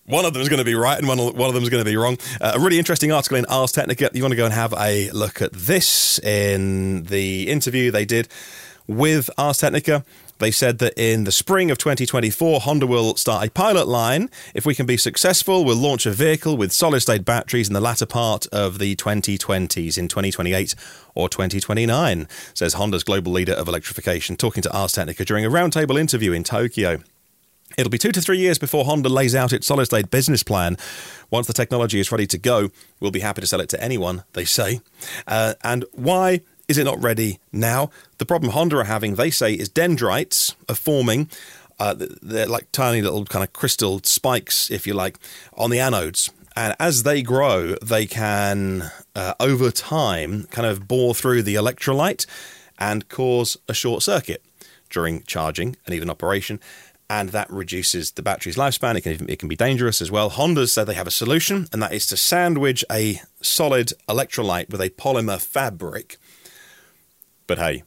One 0.07 0.25
of 0.25 0.33
them 0.33 0.43
is 0.43 0.49
going 0.49 0.59
to 0.59 0.65
be 0.65 0.75
right 0.75 0.99
and 0.99 1.09
one 1.09 1.19
one 1.19 1.49
of 1.49 1.55
them 1.55 1.63
is 1.63 1.71
going 1.71 1.83
to 1.83 1.91
be 1.91 1.97
wrong. 1.97 2.19
Uh, 2.41 2.53
a 2.55 2.61
really 2.61 2.79
interesting 2.79 3.11
article 3.11 3.39
in 3.39 3.47
Ars 3.47 3.73
Technica. 3.73 4.11
You 4.13 4.23
want 4.23 4.33
to 4.33 4.37
go 4.37 4.45
and 4.45 4.53
have 4.53 4.75
a 4.75 5.11
look 5.11 5.41
at 5.41 5.53
this 5.53 6.19
in 6.19 7.05
the 7.05 7.49
interview 7.49 7.91
they 7.91 8.05
did 8.05 8.29
with 8.87 9.31
Ars 9.39 9.59
Technica. 9.59 10.05
They 10.39 10.51
said 10.51 10.79
that 10.79 10.95
in 10.97 11.25
the 11.25 11.33
spring 11.33 11.71
of 11.71 11.79
2024, 11.79 12.61
Honda 12.61 12.87
will 12.87 13.17
start 13.17 13.47
a 13.47 13.51
pilot 13.51 13.87
line. 13.87 14.31
If 14.55 14.67
we 14.67 14.75
can 14.75 14.87
be 14.87 14.97
successful, 14.97 15.65
we'll 15.65 15.77
launch 15.77 16.07
a 16.07 16.11
vehicle 16.11 16.57
with 16.57 16.73
solid 16.73 17.01
state 17.01 17.25
batteries 17.25 17.69
in 17.69 17.75
the 17.75 17.81
latter 17.81 18.07
part 18.07 18.47
of 18.49 18.79
the 18.79 18.97
2020s 18.97 19.97
in 19.97 20.09
2028 20.09 20.75
or 21.15 21.29
2029, 21.29 22.29
says 22.53 22.75
Honda's 22.75 23.05
global 23.05 23.33
leader 23.33 23.53
of 23.53 23.69
electrification, 23.69 24.37
talking 24.37 24.63
to 24.63 24.73
Ars 24.73 24.93
Technica 24.93 25.25
during 25.25 25.45
a 25.45 25.51
roundtable 25.51 25.99
interview 25.99 26.33
in 26.33 26.43
Tokyo. 26.43 26.99
It'll 27.77 27.91
be 27.91 27.99
two 27.99 28.13
to 28.13 28.21
three 28.21 28.39
years 28.39 28.59
before 28.59 28.85
Honda 28.85 29.09
lays 29.09 29.35
out 29.35 29.53
its 29.53 29.67
solid 29.67 29.87
state 29.87 30.11
business 30.11 30.43
plan. 30.43 30.77
Once 31.31 31.47
the 31.47 31.53
technology 31.53 31.99
is 31.99 32.13
ready 32.13 32.27
to 32.27 32.39
go, 32.39 32.71
we'll 33.01 33.11
be 33.11 33.21
happy 33.21 33.41
to 33.41 33.47
sell 33.47 33.61
it 33.61 33.69
to 33.71 33.83
anyone, 33.83 34.23
they 34.35 34.45
say. 34.45 34.81
Uh, 35.27 35.55
and 35.65 35.85
why 35.93 36.41
is 36.69 36.79
it 36.79 36.85
not 36.85 37.03
ready 37.03 37.39
now? 37.53 37.91
The 38.19 38.27
problem 38.27 38.53
Honda 38.53 38.79
are 38.79 38.85
having, 38.85 39.15
they 39.15 39.31
say, 39.31 39.55
is 39.55 39.69
dendrites 39.69 40.55
are 40.69 40.75
forming. 40.75 41.29
Uh, 41.79 41.95
they're 42.23 42.47
like 42.47 42.71
tiny 42.73 43.03
little 43.03 43.25
kind 43.25 43.43
of 43.43 43.53
crystal 43.53 44.01
spikes, 44.05 44.71
if 44.71 44.87
you 44.87 44.95
like, 44.95 45.19
on 45.57 45.71
the 45.71 45.79
anodes. 45.79 46.31
And 46.57 46.77
as 46.79 47.03
they 47.03 47.21
grow, 47.23 47.75
they 47.83 48.07
can, 48.07 48.91
uh, 49.17 49.35
over 49.41 49.71
time, 49.71 50.45
kind 50.45 50.67
of 50.67 50.87
bore 50.87 51.15
through 51.15 51.43
the 51.43 51.57
electrolyte 51.57 52.27
and 52.79 53.09
cause 53.09 53.57
a 53.69 53.75
short 53.75 54.03
circuit 54.03 54.43
during 54.89 55.25
charging 55.25 55.77
and 55.85 55.95
even 55.95 56.11
operation. 56.11 56.61
And 57.11 57.31
that 57.31 57.51
reduces 57.51 58.13
the 58.13 58.23
battery's 58.23 58.57
lifespan. 58.57 58.97
It 58.97 59.01
can, 59.03 59.29
it 59.29 59.39
can 59.39 59.49
be 59.49 59.57
dangerous 59.57 60.01
as 60.01 60.11
well. 60.11 60.31
Honda 60.31 60.67
said 60.67 60.85
they 60.85 60.95
have 60.95 61.07
a 61.07 61.13
solution, 61.13 61.67
and 61.73 61.83
that 61.83 61.93
is 61.93 62.07
to 62.07 62.17
sandwich 62.17 62.85
a 62.91 63.21
solid 63.43 63.93
electrolyte 64.09 64.71
with 64.71 64.81
a 64.81 64.91
polymer 64.91 65.41
fabric 65.41 66.19
but 67.47 67.59
hey, 67.59 67.83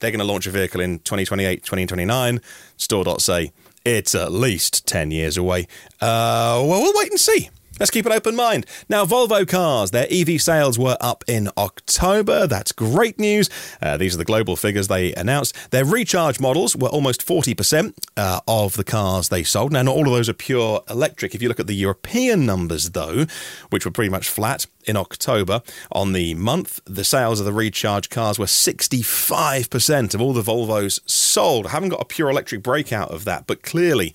they're 0.00 0.10
going 0.10 0.20
to 0.20 0.24
launch 0.24 0.46
a 0.46 0.50
vehicle 0.50 0.80
in 0.80 0.98
2028, 1.00 1.62
2029. 1.62 2.40
Store 2.76 3.04
say 3.20 3.52
it's 3.84 4.14
at 4.14 4.32
least 4.32 4.86
10 4.86 5.10
years 5.10 5.36
away. 5.36 5.68
Uh, 6.00 6.60
well, 6.64 6.82
we'll 6.82 6.92
wait 6.96 7.10
and 7.10 7.20
see. 7.20 7.50
Let's 7.78 7.90
keep 7.90 8.06
an 8.06 8.12
open 8.12 8.34
mind. 8.34 8.64
Now, 8.88 9.04
Volvo 9.04 9.46
cars, 9.46 9.90
their 9.90 10.06
EV 10.10 10.40
sales 10.40 10.78
were 10.78 10.96
up 10.98 11.22
in 11.28 11.50
October. 11.58 12.46
That's 12.46 12.72
great 12.72 13.18
news. 13.18 13.50
Uh, 13.82 13.98
these 13.98 14.14
are 14.14 14.18
the 14.18 14.24
global 14.24 14.56
figures 14.56 14.88
they 14.88 15.12
announced. 15.12 15.54
Their 15.72 15.84
recharge 15.84 16.40
models 16.40 16.74
were 16.74 16.88
almost 16.88 17.26
40% 17.26 17.92
uh, 18.16 18.40
of 18.48 18.78
the 18.78 18.84
cars 18.84 19.28
they 19.28 19.42
sold. 19.42 19.72
Now, 19.72 19.82
not 19.82 19.94
all 19.94 20.06
of 20.06 20.14
those 20.14 20.30
are 20.30 20.34
pure 20.34 20.82
electric. 20.88 21.34
If 21.34 21.42
you 21.42 21.48
look 21.48 21.60
at 21.60 21.66
the 21.66 21.74
European 21.74 22.46
numbers, 22.46 22.92
though, 22.92 23.26
which 23.68 23.84
were 23.84 23.90
pretty 23.90 24.10
much 24.10 24.26
flat 24.26 24.64
in 24.86 24.96
October 24.96 25.60
on 25.92 26.14
the 26.14 26.32
month, 26.32 26.80
the 26.86 27.04
sales 27.04 27.40
of 27.40 27.46
the 27.46 27.52
recharge 27.52 28.08
cars 28.08 28.38
were 28.38 28.46
65% 28.46 30.14
of 30.14 30.22
all 30.22 30.32
the 30.32 30.40
Volvos 30.40 31.00
sold. 31.04 31.66
I 31.66 31.70
haven't 31.70 31.90
got 31.90 32.00
a 32.00 32.06
pure 32.06 32.30
electric 32.30 32.62
breakout 32.62 33.10
of 33.10 33.24
that, 33.26 33.46
but 33.46 33.62
clearly, 33.62 34.14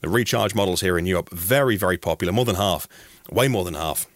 the 0.00 0.08
recharge 0.08 0.54
models 0.54 0.80
here 0.80 0.98
in 0.98 1.06
Europe, 1.06 1.30
very, 1.30 1.76
very 1.76 1.98
popular. 1.98 2.32
More 2.32 2.44
than 2.44 2.56
half, 2.56 2.88
way 3.30 3.48
more 3.48 3.64
than 3.64 3.74
half. 3.74 4.06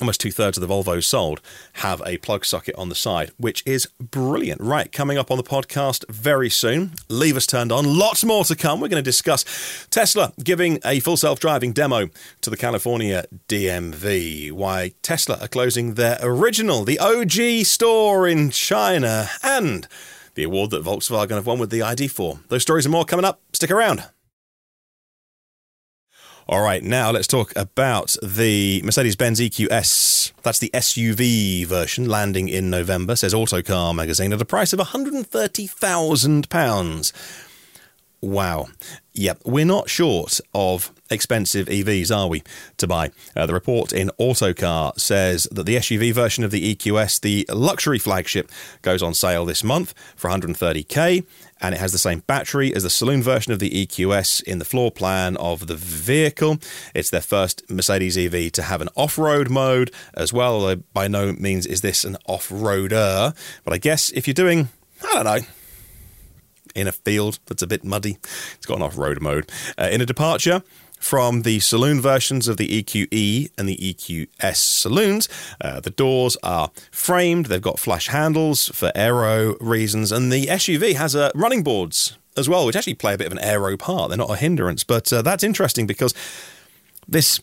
Almost 0.00 0.20
two 0.20 0.32
thirds 0.32 0.58
of 0.58 0.60
the 0.60 0.66
Volvos 0.66 1.04
sold 1.04 1.40
have 1.74 2.02
a 2.04 2.18
plug 2.18 2.44
socket 2.44 2.74
on 2.74 2.88
the 2.88 2.96
side, 2.96 3.30
which 3.36 3.62
is 3.64 3.86
brilliant. 4.00 4.60
Right, 4.60 4.90
coming 4.90 5.18
up 5.18 5.30
on 5.30 5.36
the 5.36 5.44
podcast 5.44 6.04
very 6.08 6.50
soon, 6.50 6.94
leave 7.08 7.36
us 7.36 7.46
turned 7.46 7.70
on. 7.70 7.96
Lots 7.96 8.24
more 8.24 8.42
to 8.44 8.56
come. 8.56 8.80
We're 8.80 8.88
going 8.88 9.02
to 9.02 9.08
discuss 9.08 9.86
Tesla 9.90 10.32
giving 10.42 10.80
a 10.84 10.98
full 10.98 11.16
self 11.16 11.38
driving 11.38 11.72
demo 11.72 12.08
to 12.40 12.50
the 12.50 12.56
California 12.56 13.24
DMV, 13.46 14.50
why 14.50 14.94
Tesla 15.02 15.38
are 15.40 15.46
closing 15.46 15.94
their 15.94 16.18
original, 16.22 16.84
the 16.84 16.98
OG 16.98 17.64
store 17.64 18.26
in 18.26 18.50
China, 18.50 19.28
and 19.44 19.86
the 20.34 20.42
award 20.42 20.70
that 20.70 20.82
Volkswagen 20.82 21.30
have 21.30 21.46
won 21.46 21.60
with 21.60 21.70
the 21.70 21.80
ID4. 21.80 22.48
Those 22.48 22.62
stories 22.62 22.84
and 22.84 22.92
more 22.92 23.04
coming 23.04 23.24
up. 23.24 23.40
Stick 23.52 23.70
around. 23.70 24.02
All 26.46 26.60
right, 26.60 26.82
now 26.82 27.10
let's 27.10 27.26
talk 27.26 27.54
about 27.56 28.16
the 28.22 28.82
Mercedes 28.84 29.16
Benz 29.16 29.40
EQS. 29.40 30.32
That's 30.42 30.58
the 30.58 30.68
SUV 30.74 31.64
version 31.64 32.06
landing 32.06 32.50
in 32.50 32.68
November, 32.68 33.16
says 33.16 33.32
Autocar 33.32 33.94
magazine, 33.94 34.30
at 34.30 34.42
a 34.42 34.44
price 34.44 34.74
of 34.74 34.78
£130,000. 34.78 37.12
Wow. 38.20 38.66
Yep, 39.14 39.40
we're 39.46 39.64
not 39.64 39.88
short 39.88 40.38
of 40.52 40.92
expensive 41.10 41.66
EVs, 41.66 42.14
are 42.14 42.28
we, 42.28 42.42
to 42.76 42.86
buy? 42.86 43.10
Uh, 43.34 43.46
the 43.46 43.54
report 43.54 43.94
in 43.94 44.10
Autocar 44.18 44.92
says 44.98 45.48
that 45.50 45.64
the 45.64 45.76
SUV 45.76 46.12
version 46.12 46.44
of 46.44 46.50
the 46.50 46.74
EQS, 46.74 47.22
the 47.22 47.46
luxury 47.50 47.98
flagship, 47.98 48.50
goes 48.82 49.02
on 49.02 49.14
sale 49.14 49.46
this 49.46 49.64
month 49.64 49.94
for 50.14 50.28
130k 50.28 51.24
and 51.64 51.74
it 51.74 51.78
has 51.78 51.92
the 51.92 51.98
same 51.98 52.20
battery 52.20 52.74
as 52.74 52.82
the 52.82 52.90
saloon 52.90 53.22
version 53.22 53.50
of 53.50 53.58
the 53.58 53.70
EQS 53.70 54.42
in 54.42 54.58
the 54.58 54.66
floor 54.66 54.90
plan 54.90 55.34
of 55.38 55.66
the 55.66 55.74
vehicle. 55.74 56.58
It's 56.94 57.08
their 57.08 57.22
first 57.22 57.62
Mercedes 57.70 58.18
EV 58.18 58.52
to 58.52 58.62
have 58.62 58.82
an 58.82 58.90
off 58.96 59.16
road 59.16 59.48
mode 59.48 59.90
as 60.12 60.30
well, 60.30 60.56
although 60.56 60.76
by 60.92 61.08
no 61.08 61.32
means 61.32 61.64
is 61.64 61.80
this 61.80 62.04
an 62.04 62.18
off 62.26 62.50
roader. 62.50 63.34
But 63.64 63.72
I 63.72 63.78
guess 63.78 64.10
if 64.10 64.26
you're 64.28 64.34
doing, 64.34 64.68
I 65.10 65.14
don't 65.14 65.24
know, 65.24 65.46
in 66.74 66.86
a 66.86 66.92
field 66.92 67.38
that's 67.46 67.62
a 67.62 67.66
bit 67.66 67.82
muddy, 67.82 68.18
it's 68.56 68.66
got 68.66 68.76
an 68.76 68.82
off 68.82 68.98
road 68.98 69.22
mode. 69.22 69.50
Uh, 69.78 69.88
in 69.90 70.02
a 70.02 70.06
departure, 70.06 70.62
from 70.98 71.42
the 71.42 71.60
saloon 71.60 72.00
versions 72.00 72.48
of 72.48 72.56
the 72.56 72.82
EQE 72.82 73.50
and 73.58 73.68
the 73.68 73.76
EQS 73.76 74.56
saloons. 74.56 75.28
Uh, 75.60 75.80
the 75.80 75.90
doors 75.90 76.36
are 76.42 76.70
framed, 76.90 77.46
they've 77.46 77.60
got 77.60 77.78
flush 77.78 78.08
handles 78.08 78.68
for 78.68 78.90
aero 78.94 79.56
reasons, 79.60 80.10
and 80.12 80.32
the 80.32 80.46
SUV 80.46 80.94
has 80.94 81.14
uh, 81.14 81.30
running 81.34 81.62
boards 81.62 82.16
as 82.36 82.48
well, 82.48 82.66
which 82.66 82.76
actually 82.76 82.94
play 82.94 83.14
a 83.14 83.18
bit 83.18 83.26
of 83.26 83.32
an 83.32 83.38
aero 83.38 83.76
part. 83.76 84.08
They're 84.08 84.18
not 84.18 84.30
a 84.30 84.36
hindrance, 84.36 84.84
but 84.84 85.12
uh, 85.12 85.22
that's 85.22 85.44
interesting 85.44 85.86
because 85.86 86.14
this 87.06 87.40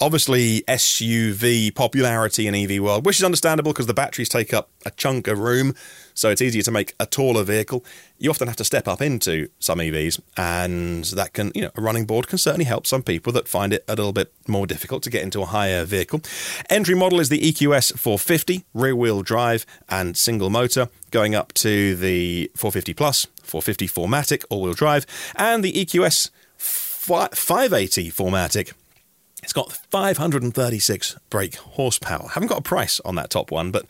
obviously 0.00 0.62
SUV 0.62 1.74
popularity 1.74 2.46
in 2.46 2.54
EV 2.54 2.82
world, 2.82 3.04
which 3.04 3.18
is 3.18 3.24
understandable 3.24 3.72
because 3.72 3.86
the 3.86 3.94
batteries 3.94 4.28
take 4.28 4.54
up 4.54 4.70
a 4.86 4.90
chunk 4.92 5.28
of 5.28 5.38
room, 5.38 5.74
so 6.14 6.30
it's 6.30 6.40
easier 6.40 6.62
to 6.62 6.70
make 6.70 6.94
a 6.98 7.06
taller 7.06 7.44
vehicle. 7.44 7.84
You 8.18 8.30
often 8.30 8.48
have 8.48 8.56
to 8.56 8.64
step 8.64 8.88
up 8.88 9.02
into 9.02 9.48
some 9.58 9.78
EVs, 9.78 10.20
and 10.36 11.04
that 11.04 11.34
can, 11.34 11.52
you 11.54 11.62
know, 11.62 11.70
a 11.76 11.82
running 11.82 12.06
board 12.06 12.28
can 12.28 12.38
certainly 12.38 12.64
help 12.64 12.86
some 12.86 13.02
people 13.02 13.32
that 13.34 13.46
find 13.46 13.72
it 13.72 13.84
a 13.88 13.94
little 13.94 14.12
bit 14.12 14.32
more 14.48 14.66
difficult 14.66 15.02
to 15.02 15.10
get 15.10 15.22
into 15.22 15.42
a 15.42 15.46
higher 15.46 15.84
vehicle. 15.84 16.22
Entry 16.70 16.94
model 16.94 17.20
is 17.20 17.28
the 17.28 17.40
EQS 17.40 17.98
450, 17.98 18.64
rear 18.72 18.96
wheel 18.96 19.22
drive 19.22 19.66
and 19.88 20.16
single 20.16 20.48
motor, 20.48 20.88
going 21.10 21.34
up 21.34 21.52
to 21.54 21.94
the 21.94 22.50
450 22.56 22.94
Plus, 22.94 23.26
450 23.42 23.88
4MATIC, 23.88 24.44
all 24.48 24.62
wheel 24.62 24.74
drive, 24.74 25.06
and 25.36 25.62
the 25.62 25.72
EQS 25.72 26.30
580 26.56 28.10
4MATIC 28.10 28.72
it's 29.42 29.52
got 29.52 29.72
536 29.72 31.16
brake 31.30 31.56
horsepower. 31.56 32.28
Haven't 32.28 32.48
got 32.48 32.58
a 32.58 32.62
price 32.62 33.00
on 33.04 33.14
that 33.16 33.30
top 33.30 33.50
one, 33.50 33.70
but 33.70 33.86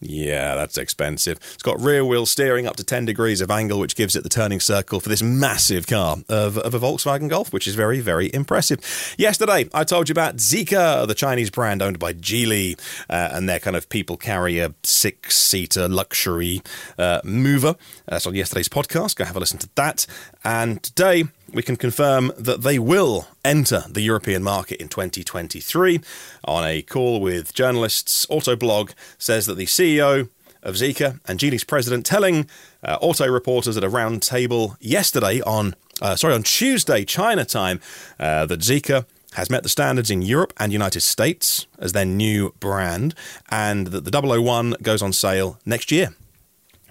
Yeah, 0.00 0.54
that's 0.54 0.78
expensive. 0.78 1.38
It's 1.54 1.62
got 1.62 1.80
rear 1.80 2.04
wheel 2.04 2.24
steering 2.24 2.68
up 2.68 2.76
to 2.76 2.84
10 2.84 3.04
degrees 3.04 3.40
of 3.40 3.50
angle, 3.50 3.80
which 3.80 3.96
gives 3.96 4.14
it 4.14 4.22
the 4.22 4.28
turning 4.28 4.60
circle 4.60 5.00
for 5.00 5.08
this 5.08 5.22
massive 5.22 5.88
car 5.88 6.18
of, 6.28 6.56
of 6.58 6.72
a 6.72 6.78
Volkswagen 6.78 7.28
Golf, 7.28 7.52
which 7.52 7.66
is 7.66 7.74
very, 7.74 7.98
very 7.98 8.30
impressive. 8.32 8.78
Yesterday, 9.18 9.68
I 9.74 9.82
told 9.82 10.08
you 10.08 10.12
about 10.12 10.36
Zeekr, 10.36 11.06
the 11.08 11.14
Chinese 11.14 11.50
brand 11.50 11.82
owned 11.82 11.98
by 11.98 12.12
Geely, 12.12 12.78
uh, 13.10 13.30
and 13.32 13.48
their 13.48 13.58
kind 13.58 13.74
of 13.74 13.88
people 13.88 14.16
carrier 14.16 14.72
six 14.84 15.36
seater 15.36 15.88
luxury 15.88 16.62
uh, 16.96 17.20
mover. 17.24 17.74
That's 18.06 18.26
on 18.26 18.36
yesterday's 18.36 18.68
podcast. 18.68 19.16
Go 19.16 19.24
have 19.24 19.36
a 19.36 19.40
listen 19.40 19.58
to 19.58 19.68
that. 19.74 20.06
And 20.44 20.80
today, 20.80 21.24
we 21.52 21.62
can 21.62 21.76
confirm 21.76 22.32
that 22.36 22.62
they 22.62 22.78
will 22.78 23.28
enter 23.44 23.84
the 23.88 24.02
European 24.02 24.42
market 24.42 24.80
in 24.80 24.88
2023. 24.88 26.00
On 26.44 26.64
a 26.64 26.82
call 26.82 27.20
with 27.20 27.54
journalists, 27.54 28.26
Autoblog 28.26 28.92
says 29.16 29.46
that 29.46 29.56
the 29.56 29.66
CEO 29.66 30.28
of 30.62 30.74
Zeekr 30.74 31.20
and 31.26 31.38
Geely's 31.38 31.64
president 31.64 32.04
telling 32.04 32.48
uh, 32.82 32.98
auto 33.00 33.26
reporters 33.26 33.76
at 33.76 33.84
a 33.84 33.88
round 33.88 34.22
table 34.22 34.76
yesterday 34.80 35.40
on, 35.42 35.74
uh, 36.02 36.16
sorry, 36.16 36.34
on 36.34 36.42
Tuesday, 36.42 37.04
China 37.04 37.44
time, 37.44 37.80
uh, 38.18 38.44
that 38.46 38.60
Zeekr 38.60 39.06
has 39.34 39.50
met 39.50 39.62
the 39.62 39.68
standards 39.68 40.10
in 40.10 40.22
Europe 40.22 40.52
and 40.56 40.72
United 40.72 41.00
States 41.00 41.66
as 41.78 41.92
their 41.92 42.04
new 42.04 42.54
brand, 42.60 43.14
and 43.50 43.88
that 43.88 44.04
the 44.04 44.20
001 44.20 44.74
goes 44.82 45.02
on 45.02 45.12
sale 45.12 45.58
next 45.64 45.92
year. 45.92 46.14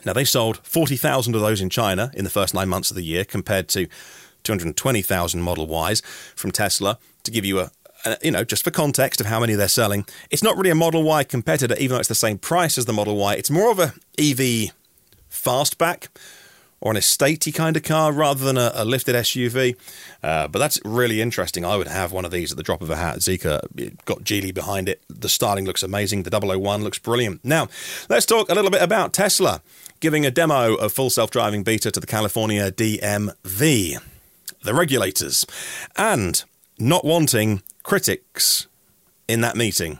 Now, 0.05 0.13
they 0.13 0.23
sold 0.23 0.59
40,000 0.63 1.35
of 1.35 1.41
those 1.41 1.59
in 1.59 1.69
China 1.69 2.11
in 2.13 2.23
the 2.23 2.29
first 2.29 2.53
nine 2.53 2.69
months 2.69 2.91
of 2.91 2.95
the 2.95 3.03
year 3.03 3.25
compared 3.25 3.67
to 3.69 3.87
220,000 4.47 5.41
Model 5.41 5.67
Ys 5.89 6.01
from 6.35 6.51
Tesla 6.51 6.97
to 7.23 7.31
give 7.31 7.45
you 7.45 7.59
a, 7.59 7.71
a, 8.05 8.17
you 8.23 8.31
know, 8.31 8.43
just 8.43 8.63
for 8.63 8.71
context 8.71 9.21
of 9.21 9.27
how 9.27 9.39
many 9.39 9.53
they're 9.53 9.67
selling. 9.67 10.05
It's 10.31 10.43
not 10.43 10.57
really 10.57 10.69
a 10.69 10.75
Model 10.75 11.03
Y 11.03 11.23
competitor, 11.23 11.75
even 11.77 11.95
though 11.95 11.99
it's 11.99 12.09
the 12.09 12.15
same 12.15 12.37
price 12.37 12.77
as 12.77 12.85
the 12.85 12.93
Model 12.93 13.15
Y. 13.17 13.35
It's 13.35 13.51
more 13.51 13.69
of 13.69 13.79
a 13.79 13.93
EV 14.17 14.71
fastback 15.29 16.07
or 16.79 16.91
an 16.91 16.97
estatey 16.97 17.53
kind 17.53 17.75
of 17.75 17.83
car 17.83 18.11
rather 18.11 18.43
than 18.45 18.57
a, 18.57 18.71
a 18.75 18.85
lifted 18.85 19.15
SUV. 19.15 19.75
Uh, 20.21 20.47
but 20.47 20.59
that's 20.59 20.79
really 20.85 21.21
interesting. 21.21 21.65
I 21.65 21.75
would 21.75 21.87
have 21.87 22.11
one 22.11 22.25
of 22.25 22.31
these 22.31 22.51
at 22.51 22.57
the 22.57 22.63
drop 22.63 22.81
of 22.81 22.89
a 22.89 22.95
hat. 22.95 23.17
Zeekr 23.17 23.61
got 24.05 24.19
Geely 24.19 24.53
behind 24.53 24.87
it. 24.87 25.01
The 25.09 25.29
styling 25.29 25.65
looks 25.65 25.83
amazing. 25.83 26.23
The 26.23 26.39
001 26.39 26.83
looks 26.83 26.99
brilliant. 26.99 27.43
Now, 27.43 27.67
let's 28.09 28.25
talk 28.25 28.49
a 28.49 28.53
little 28.53 28.71
bit 28.71 28.81
about 28.81 29.13
Tesla 29.13 29.61
giving 29.99 30.25
a 30.25 30.31
demo 30.31 30.75
of 30.75 30.93
full 30.93 31.09
self 31.09 31.31
driving 31.31 31.63
beta 31.63 31.91
to 31.91 31.99
the 31.99 32.07
California 32.07 32.71
DMV 32.71 33.97
the 34.67 34.73
regulators, 34.73 35.45
and 35.95 36.43
not 36.77 37.03
wanting 37.03 37.63
critics 37.83 38.67
in 39.27 39.41
that 39.41 39.55
meeting. 39.55 39.99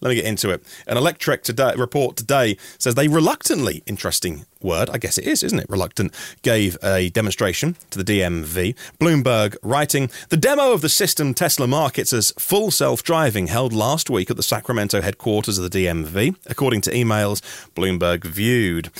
Let 0.00 0.10
me 0.10 0.16
get 0.16 0.26
into 0.26 0.50
it. 0.50 0.62
An 0.86 0.96
Electrek 0.96 1.42
today, 1.42 1.72
report 1.76 2.16
today 2.16 2.58
says 2.78 2.94
they 2.94 3.08
reluctantly, 3.08 3.82
interesting 3.86 4.44
word, 4.60 4.90
I 4.90 4.98
guess 4.98 5.16
it 5.16 5.26
is, 5.26 5.42
isn't 5.42 5.58
it? 5.58 5.66
Reluctant, 5.68 6.14
gave 6.42 6.76
a 6.82 7.08
demonstration 7.10 7.76
to 7.90 8.02
the 8.02 8.04
DMV. 8.04 8.74
Bloomberg 9.00 9.56
writing 9.62 10.10
The 10.28 10.36
demo 10.36 10.72
of 10.72 10.82
the 10.82 10.88
system 10.88 11.32
Tesla 11.32 11.66
markets 11.66 12.12
as 12.12 12.32
full 12.38 12.70
self 12.70 13.02
driving 13.02 13.46
held 13.46 13.72
last 13.72 14.10
week 14.10 14.30
at 14.30 14.36
the 14.36 14.42
Sacramento 14.42 15.00
headquarters 15.00 15.58
of 15.58 15.70
the 15.70 15.86
DMV, 15.86 16.36
according 16.46 16.82
to 16.82 16.90
emails 16.90 17.40
Bloomberg 17.74 18.24
viewed. 18.24 18.90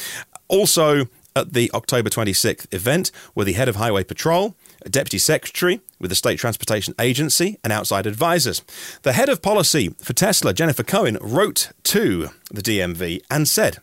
Also, 0.48 1.06
at 1.36 1.52
the 1.52 1.70
October 1.74 2.08
26th 2.08 2.72
event 2.72 3.10
were 3.34 3.44
the 3.44 3.54
head 3.54 3.68
of 3.68 3.76
Highway 3.76 4.04
Patrol, 4.04 4.54
a 4.84 4.88
deputy 4.88 5.18
secretary 5.18 5.80
with 5.98 6.10
the 6.10 6.14
State 6.14 6.38
Transportation 6.38 6.94
Agency, 7.00 7.58
and 7.64 7.72
outside 7.72 8.06
advisors. 8.06 8.62
The 9.02 9.14
head 9.14 9.28
of 9.28 9.42
policy 9.42 9.94
for 10.02 10.12
Tesla, 10.12 10.52
Jennifer 10.52 10.82
Cohen, 10.82 11.18
wrote 11.20 11.70
to 11.84 12.28
the 12.50 12.62
DMV 12.62 13.22
and 13.30 13.48
said, 13.48 13.78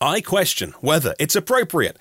I 0.00 0.20
question 0.20 0.72
whether 0.80 1.14
it's 1.18 1.36
appropriate 1.36 1.98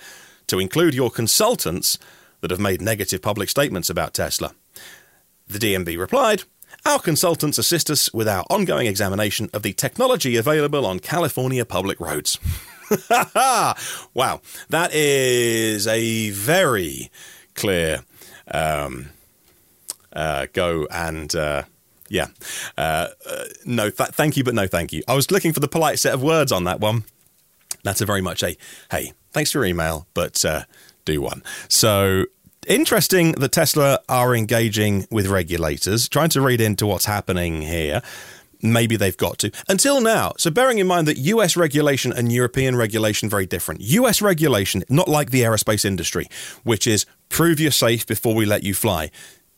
to 0.47 0.59
include 0.59 0.93
your 0.93 1.09
consultants 1.09 1.97
that 2.41 2.51
have 2.51 2.59
made 2.59 2.81
negative 2.81 3.21
public 3.21 3.49
statements 3.49 3.89
about 3.89 4.13
Tesla. 4.13 4.53
The 5.47 5.59
DMV 5.59 5.97
replied, 5.97 6.43
Our 6.85 6.99
consultants 6.99 7.57
assist 7.57 7.89
us 7.89 8.13
with 8.13 8.27
our 8.27 8.45
ongoing 8.49 8.87
examination 8.87 9.49
of 9.53 9.63
the 9.63 9.73
technology 9.73 10.37
available 10.37 10.85
on 10.85 10.99
California 10.99 11.65
public 11.65 11.99
roads. 11.99 12.39
wow, 14.13 14.41
that 14.69 14.93
is 14.93 15.87
a 15.87 16.29
very 16.31 17.09
clear 17.53 18.03
um, 18.53 19.10
uh, 20.13 20.48
go 20.53 20.88
and 20.91 21.34
uh, 21.36 21.63
yeah, 22.10 22.27
uh, 22.77 23.08
uh, 23.29 23.43
no, 23.65 23.89
th- 23.89 24.10
thank 24.10 24.36
you, 24.36 24.43
but 24.43 24.53
no, 24.53 24.67
thank 24.67 24.91
you. 24.91 25.01
I 25.08 25.15
was 25.15 25.31
looking 25.31 25.54
for 25.54 25.62
the 25.62 25.67
polite 25.67 25.97
set 25.97 26.13
of 26.13 26.21
words 26.21 26.52
on 26.52 26.65
that 26.65 26.80
one. 26.80 27.06
That's 27.84 28.02
a 28.02 28.06
very 28.06 28.21
much 28.21 28.43
a 28.43 28.58
hey, 28.91 29.13
thanks 29.32 29.52
for 29.52 29.60
your 29.60 29.65
email, 29.65 30.08
but 30.13 30.43
uh, 30.43 30.63
do 31.06 31.21
one. 31.21 31.41
So 31.67 32.25
interesting 32.67 33.32
that 33.34 33.54
Tesla 33.54 33.99
are 34.10 34.36
engaging 34.36 35.08
with 35.10 35.28
regulators, 35.28 36.08
trying 36.10 36.30
to 36.30 36.41
read 36.41 36.62
into 36.62 36.86
what's 36.86 37.06
happening 37.06 37.62
here. 37.62 38.02
Maybe 38.62 38.95
they've 38.95 39.17
got 39.17 39.39
to. 39.39 39.52
Until 39.67 40.02
now, 40.02 40.34
so 40.38 40.52
bearing 40.52 40.80
in 40.80 40.88
mind 40.88 41.08
that 41.08 41.17
US 41.17 41.58
regulation 41.58 42.13
and 42.13 42.32
European 42.32 42.76
regulation 42.76 43.30
very 43.30 43.45
different. 43.45 43.82
US 43.82 44.21
regulation, 44.21 44.84
not 44.89 45.08
like 45.08 45.32
the 45.32 45.41
aerospace 45.41 45.86
industry, 45.86 46.28
which 46.63 46.88
is 46.88 47.06
prove 47.30 47.60
you're 47.60 47.71
safe 47.71 48.06
before 48.06 48.36
we 48.36 48.45
let 48.45 48.63
you 48.63 48.74
fly. 48.74 49.10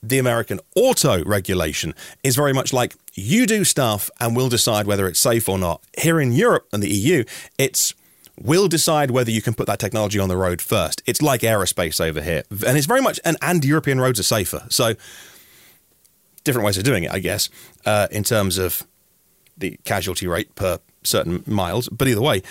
The 0.02 0.20
American 0.20 0.60
auto 0.76 1.24
regulation 1.24 1.96
is 2.24 2.36
very 2.36 2.54
much 2.54 2.74
like 2.74 2.96
you 3.14 3.46
do 3.46 3.64
stuff 3.64 4.10
and 4.20 4.36
we'll 4.36 4.50
decide 4.50 4.86
whether 4.86 5.08
it's 5.08 5.20
safe 5.20 5.48
or 5.48 5.58
not. 5.58 5.82
Here 5.98 6.20
in 6.20 6.34
Europe 6.34 6.68
and 6.74 6.84
the 6.84 6.90
EU, 6.90 7.24
it's 7.58 7.94
we'll 8.40 8.68
decide 8.68 9.12
whether 9.12 9.32
you 9.32 9.42
can 9.42 9.54
put 9.54 9.68
that 9.68 9.80
technology 9.80 10.20
on 10.20 10.30
the 10.30 10.38
road 10.38 10.62
first. 10.62 11.02
It's 11.06 11.22
like 11.22 11.42
aerospace 11.42 12.02
over 12.02 12.22
here. 12.22 12.44
And 12.50 12.78
it's 12.78 12.88
very 12.88 13.02
much, 13.02 13.20
and, 13.24 13.38
and 13.42 13.64
European 13.64 14.02
roads 14.02 14.20
are 14.20 14.24
safer. 14.24 14.66
So, 14.70 14.96
different 16.44 16.66
ways 16.66 16.78
of 16.78 16.84
doing 16.84 17.04
it, 17.04 17.12
I 17.12 17.20
guess, 17.20 17.50
uh, 17.86 18.08
in 18.12 18.24
terms 18.24 18.58
of 18.58 18.86
the 19.58 19.80
casualty 19.84 20.28
rate 20.28 20.54
per 20.56 20.80
certain 21.04 21.44
miles. 21.46 21.90
But 21.90 22.08
either 22.08 22.22
way, 22.22 22.42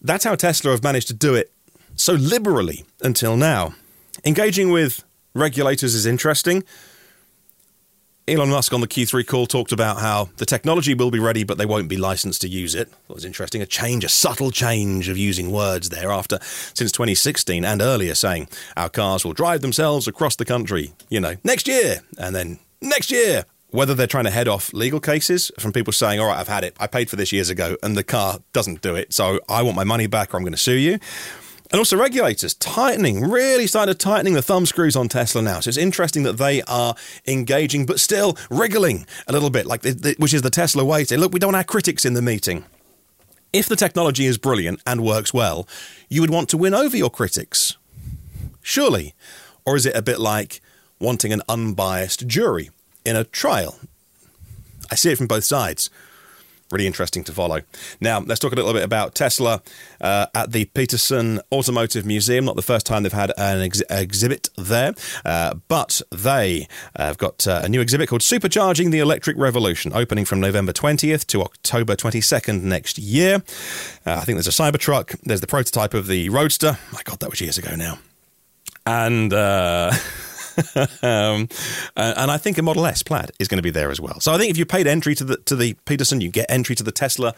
that's 0.00 0.24
how 0.24 0.34
Tesla 0.34 0.70
have 0.70 0.82
managed 0.82 1.08
to 1.08 1.14
do 1.14 1.34
it 1.34 1.52
so 1.96 2.14
liberally 2.14 2.84
until 3.00 3.36
now. 3.36 3.74
Engaging 4.24 4.70
with 4.70 5.04
regulators 5.34 5.94
is 5.94 6.06
interesting. 6.06 6.64
Elon 8.28 8.50
Musk 8.50 8.74
on 8.74 8.82
the 8.82 8.88
Q3 8.88 9.26
call 9.26 9.46
talked 9.46 9.72
about 9.72 10.00
how 10.00 10.28
the 10.36 10.44
technology 10.44 10.92
will 10.92 11.10
be 11.10 11.18
ready, 11.18 11.44
but 11.44 11.56
they 11.56 11.64
won't 11.64 11.88
be 11.88 11.96
licensed 11.96 12.42
to 12.42 12.48
use 12.48 12.74
it. 12.74 12.90
That 13.08 13.14
was 13.14 13.24
interesting. 13.24 13.62
A 13.62 13.66
change, 13.66 14.04
a 14.04 14.08
subtle 14.08 14.50
change 14.50 15.08
of 15.08 15.16
using 15.16 15.50
words 15.50 15.88
thereafter 15.88 16.38
since 16.42 16.92
2016 16.92 17.64
and 17.64 17.80
earlier 17.80 18.14
saying 18.14 18.48
our 18.76 18.90
cars 18.90 19.24
will 19.24 19.32
drive 19.32 19.62
themselves 19.62 20.06
across 20.06 20.36
the 20.36 20.44
country, 20.44 20.92
you 21.08 21.20
know, 21.20 21.36
next 21.42 21.66
year. 21.66 22.00
And 22.18 22.36
then 22.36 22.58
next 22.82 23.10
year, 23.10 23.46
whether 23.70 23.94
they're 23.94 24.06
trying 24.06 24.24
to 24.24 24.30
head 24.30 24.48
off 24.48 24.72
legal 24.72 25.00
cases 25.00 25.50
from 25.58 25.72
people 25.72 25.92
saying, 25.92 26.20
all 26.20 26.28
right, 26.28 26.38
I've 26.38 26.48
had 26.48 26.64
it. 26.64 26.76
I 26.80 26.86
paid 26.86 27.10
for 27.10 27.16
this 27.16 27.32
years 27.32 27.50
ago 27.50 27.76
and 27.82 27.96
the 27.96 28.04
car 28.04 28.38
doesn't 28.52 28.80
do 28.80 28.94
it. 28.94 29.12
So 29.12 29.40
I 29.48 29.62
want 29.62 29.76
my 29.76 29.84
money 29.84 30.06
back 30.06 30.32
or 30.32 30.38
I'm 30.38 30.42
going 30.42 30.52
to 30.52 30.58
sue 30.58 30.72
you. 30.72 30.98
And 31.70 31.78
also 31.78 31.98
regulators 31.98 32.54
tightening, 32.54 33.20
really 33.20 33.66
started 33.66 34.00
tightening 34.00 34.32
the 34.32 34.40
thumb 34.40 34.64
screws 34.64 34.96
on 34.96 35.08
Tesla 35.08 35.42
now. 35.42 35.60
So 35.60 35.68
it's 35.68 35.76
interesting 35.76 36.22
that 36.22 36.38
they 36.38 36.62
are 36.62 36.94
engaging, 37.26 37.84
but 37.84 38.00
still 38.00 38.38
wriggling 38.48 39.06
a 39.26 39.32
little 39.32 39.50
bit, 39.50 39.66
like 39.66 39.82
the, 39.82 39.92
the, 39.92 40.14
which 40.18 40.32
is 40.32 40.40
the 40.40 40.48
Tesla 40.48 40.82
way. 40.82 41.04
Say, 41.04 41.18
look, 41.18 41.34
we 41.34 41.38
don't 41.38 41.48
want 41.48 41.56
our 41.56 41.64
critics 41.64 42.06
in 42.06 42.14
the 42.14 42.22
meeting. 42.22 42.64
If 43.52 43.68
the 43.68 43.76
technology 43.76 44.24
is 44.24 44.38
brilliant 44.38 44.80
and 44.86 45.04
works 45.04 45.34
well, 45.34 45.68
you 46.08 46.22
would 46.22 46.30
want 46.30 46.48
to 46.50 46.56
win 46.56 46.72
over 46.72 46.96
your 46.96 47.10
critics, 47.10 47.76
surely. 48.62 49.14
Or 49.66 49.76
is 49.76 49.84
it 49.84 49.94
a 49.94 50.00
bit 50.00 50.18
like 50.18 50.62
wanting 50.98 51.34
an 51.34 51.42
unbiased 51.50 52.26
jury 52.26 52.70
in 53.08 53.16
a 53.16 53.24
trial? 53.24 53.78
I 54.90 54.94
see 54.94 55.10
it 55.10 55.18
from 55.18 55.26
both 55.26 55.44
sides 55.44 55.90
really 56.70 56.86
interesting 56.86 57.24
to 57.24 57.32
follow. 57.32 57.62
Now, 58.00 58.20
let's 58.20 58.40
talk 58.40 58.52
a 58.52 58.56
little 58.56 58.72
bit 58.72 58.82
about 58.82 59.14
Tesla 59.14 59.62
uh, 60.00 60.26
at 60.34 60.52
the 60.52 60.66
Petersen 60.66 61.40
Automotive 61.50 62.04
Museum. 62.04 62.44
Not 62.44 62.56
the 62.56 62.62
first 62.62 62.86
time 62.86 63.02
they've 63.02 63.12
had 63.12 63.32
an 63.38 63.60
ex- 63.62 63.82
exhibit 63.88 64.50
there, 64.56 64.94
uh, 65.24 65.54
but 65.68 66.02
they 66.10 66.68
have 66.96 67.18
got 67.18 67.46
uh, 67.46 67.62
a 67.64 67.68
new 67.68 67.80
exhibit 67.80 68.08
called 68.08 68.22
Supercharging 68.22 68.90
the 68.90 68.98
Electric 68.98 69.36
Revolution, 69.36 69.92
opening 69.94 70.24
from 70.24 70.40
November 70.40 70.72
20th 70.72 71.26
to 71.28 71.42
October 71.42 71.96
22nd 71.96 72.62
next 72.62 72.98
year. 72.98 73.42
Uh, 74.04 74.14
I 74.14 74.24
think 74.24 74.36
there's 74.36 74.46
a 74.46 74.50
Cybertruck, 74.50 75.18
there's 75.22 75.40
the 75.40 75.46
prototype 75.46 75.94
of 75.94 76.06
the 76.06 76.28
Roadster. 76.28 76.78
My 76.92 77.00
God, 77.04 77.20
that 77.20 77.30
was 77.30 77.40
years 77.40 77.58
ago 77.58 77.74
now. 77.76 77.98
And. 78.86 79.32
Um, 81.02 81.48
and 81.96 82.30
I 82.30 82.36
think 82.36 82.58
a 82.58 82.62
Model 82.62 82.86
S 82.86 83.02
Plaid 83.02 83.30
is 83.38 83.48
going 83.48 83.58
to 83.58 83.62
be 83.62 83.70
there 83.70 83.90
as 83.90 84.00
well. 84.00 84.20
So 84.20 84.32
I 84.32 84.38
think 84.38 84.50
if 84.50 84.58
you 84.58 84.66
paid 84.66 84.86
entry 84.86 85.14
to 85.14 85.24
the 85.24 85.36
to 85.36 85.56
the 85.56 85.74
Petersen, 85.84 86.20
you 86.20 86.30
get 86.30 86.46
entry 86.48 86.74
to 86.76 86.82
the 86.82 86.92
Tesla 86.92 87.34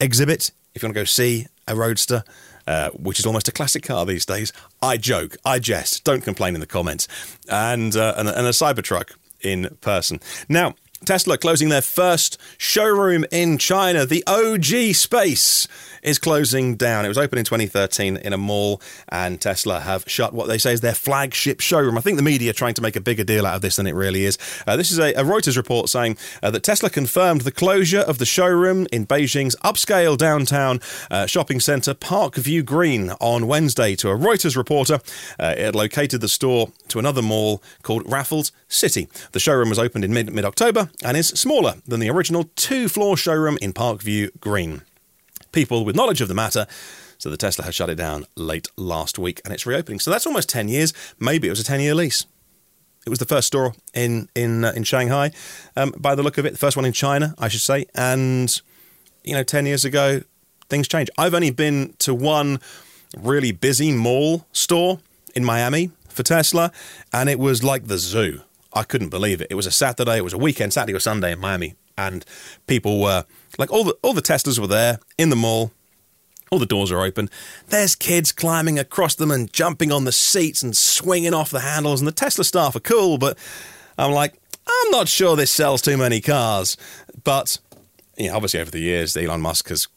exhibit. 0.00 0.50
If 0.74 0.82
you 0.82 0.86
want 0.86 0.94
to 0.94 1.00
go 1.00 1.04
see 1.04 1.46
a 1.66 1.74
Roadster, 1.74 2.22
uh, 2.66 2.90
which 2.90 3.18
is 3.18 3.26
almost 3.26 3.48
a 3.48 3.52
classic 3.52 3.82
car 3.82 4.06
these 4.06 4.26
days, 4.26 4.52
I 4.80 4.96
joke, 4.96 5.36
I 5.44 5.58
jest. 5.58 6.04
Don't 6.04 6.22
complain 6.22 6.54
in 6.54 6.60
the 6.60 6.66
comments. 6.66 7.08
And 7.48 7.96
uh, 7.96 8.14
and, 8.16 8.28
and 8.28 8.46
a 8.46 8.50
Cybertruck 8.50 9.12
in 9.40 9.76
person. 9.80 10.20
Now, 10.48 10.74
Tesla 11.04 11.38
closing 11.38 11.68
their 11.68 11.82
first 11.82 12.40
showroom 12.58 13.24
in 13.30 13.56
China. 13.58 14.04
The 14.04 14.24
OG 14.26 14.94
space 14.94 15.68
is 16.02 16.18
closing 16.18 16.76
down. 16.76 17.04
It 17.04 17.08
was 17.08 17.18
open 17.18 17.38
in 17.38 17.44
2013 17.44 18.16
in 18.18 18.32
a 18.32 18.38
mall, 18.38 18.80
and 19.08 19.40
Tesla 19.40 19.80
have 19.80 20.04
shut 20.06 20.32
what 20.32 20.48
they 20.48 20.58
say 20.58 20.72
is 20.72 20.80
their 20.80 20.94
flagship 20.94 21.60
showroom. 21.60 21.98
I 21.98 22.00
think 22.00 22.16
the 22.16 22.22
media 22.22 22.50
are 22.50 22.54
trying 22.54 22.74
to 22.74 22.82
make 22.82 22.96
a 22.96 23.00
bigger 23.00 23.24
deal 23.24 23.46
out 23.46 23.56
of 23.56 23.62
this 23.62 23.76
than 23.76 23.86
it 23.86 23.94
really 23.94 24.24
is. 24.24 24.38
Uh, 24.66 24.76
this 24.76 24.90
is 24.90 24.98
a, 24.98 25.12
a, 25.14 25.24
Reuters 25.24 25.56
report 25.56 25.88
saying 25.88 26.16
uh, 26.42 26.50
that 26.50 26.62
Tesla 26.62 26.90
confirmed 26.90 27.42
the 27.42 27.52
closure 27.52 28.00
of 28.00 28.18
the 28.18 28.26
showroom 28.26 28.86
in 28.92 29.06
Beijing's 29.06 29.56
upscale 29.56 30.16
downtown 30.16 30.80
uh, 31.10 31.26
shopping 31.26 31.60
centre, 31.60 31.94
Parkview 31.94 32.64
Green, 32.64 33.10
on 33.20 33.46
Wednesday 33.46 33.94
to 33.96 34.10
a 34.10 34.16
Reuters 34.16 34.56
reporter. 34.56 35.00
Uh, 35.38 35.54
it 35.56 35.64
had 35.64 35.74
located 35.74 36.20
the 36.20 36.28
store 36.28 36.70
to 36.88 36.98
another 36.98 37.22
mall 37.22 37.62
called 37.82 38.10
Raffles 38.10 38.52
City. 38.68 39.08
The 39.32 39.40
showroom 39.40 39.68
was 39.68 39.78
opened 39.78 40.04
in 40.04 40.12
mid 40.12 40.44
October 40.44 40.87
and 41.04 41.16
is 41.16 41.28
smaller 41.28 41.74
than 41.86 42.00
the 42.00 42.10
original 42.10 42.50
two 42.56 42.88
floor 42.88 43.16
showroom 43.16 43.58
in 43.60 43.72
Parkview 43.72 44.30
Green. 44.40 44.82
People 45.52 45.84
with 45.84 45.96
knowledge 45.96 46.20
of 46.20 46.28
the 46.28 46.34
matter 46.34 46.66
so 47.18 47.30
the 47.30 47.36
Tesla 47.36 47.64
has 47.64 47.74
shut 47.74 47.90
it 47.90 47.96
down 47.96 48.26
late 48.36 48.68
last 48.76 49.18
week 49.18 49.40
and 49.44 49.52
it's 49.52 49.66
reopening. 49.66 49.98
So 49.98 50.10
that's 50.10 50.26
almost 50.26 50.48
10 50.48 50.68
years. 50.68 50.94
Maybe 51.18 51.48
it 51.48 51.50
was 51.50 51.60
a 51.60 51.64
10 51.64 51.80
year 51.80 51.94
lease. 51.94 52.24
It 53.06 53.10
was 53.10 53.18
the 53.18 53.26
first 53.26 53.46
store 53.46 53.74
in 53.94 54.28
in 54.34 54.66
uh, 54.66 54.72
in 54.72 54.84
Shanghai, 54.84 55.30
um, 55.76 55.94
by 55.96 56.14
the 56.14 56.22
look 56.22 56.36
of 56.36 56.44
it, 56.44 56.52
the 56.52 56.58
first 56.58 56.76
one 56.76 56.84
in 56.84 56.92
China, 56.92 57.34
I 57.38 57.48
should 57.48 57.62
say. 57.62 57.86
And 57.94 58.60
you 59.24 59.32
know, 59.32 59.42
ten 59.42 59.64
years 59.64 59.86
ago, 59.86 60.20
things 60.68 60.88
changed. 60.88 61.10
I've 61.16 61.32
only 61.32 61.50
been 61.50 61.94
to 62.00 62.14
one 62.14 62.60
really 63.16 63.50
busy 63.50 63.92
mall 63.92 64.46
store 64.52 64.98
in 65.34 65.42
Miami 65.42 65.90
for 66.10 66.22
Tesla, 66.22 66.70
and 67.10 67.30
it 67.30 67.38
was 67.38 67.64
like 67.64 67.86
the 67.86 67.96
zoo. 67.96 68.42
I 68.78 68.84
couldn't 68.84 69.08
believe 69.08 69.40
it. 69.40 69.48
It 69.50 69.56
was 69.56 69.66
a 69.66 69.72
Saturday, 69.72 70.18
it 70.18 70.24
was 70.24 70.32
a 70.32 70.38
weekend, 70.38 70.72
Saturday 70.72 70.94
or 70.94 71.00
Sunday 71.00 71.32
in 71.32 71.40
Miami, 71.40 71.74
and 71.96 72.24
people 72.68 73.00
were 73.00 73.24
like 73.58 73.72
all 73.72 73.82
the 73.82 73.96
all 74.02 74.12
the 74.12 74.22
Teslas 74.22 74.58
were 74.58 74.68
there 74.68 75.00
in 75.18 75.30
the 75.30 75.36
mall. 75.36 75.72
All 76.50 76.58
the 76.58 76.64
doors 76.66 76.90
are 76.90 77.02
open. 77.02 77.28
There's 77.66 77.94
kids 77.94 78.32
climbing 78.32 78.78
across 78.78 79.14
them 79.16 79.30
and 79.30 79.52
jumping 79.52 79.92
on 79.92 80.04
the 80.04 80.12
seats 80.12 80.62
and 80.62 80.74
swinging 80.74 81.34
off 81.34 81.50
the 81.50 81.60
handles. 81.60 82.00
And 82.00 82.08
the 82.08 82.12
Tesla 82.12 82.42
staff 82.42 82.74
are 82.74 82.80
cool, 82.80 83.18
but 83.18 83.36
I'm 83.98 84.12
like, 84.12 84.40
I'm 84.66 84.90
not 84.90 85.08
sure 85.08 85.36
this 85.36 85.50
sells 85.50 85.82
too 85.82 85.98
many 85.98 86.22
cars. 86.22 86.78
But 87.22 87.58
you 88.16 88.28
know, 88.28 88.36
obviously, 88.36 88.60
over 88.60 88.70
the 88.70 88.80
years, 88.80 89.16
Elon 89.16 89.42
Musk 89.42 89.68
has 89.68 89.88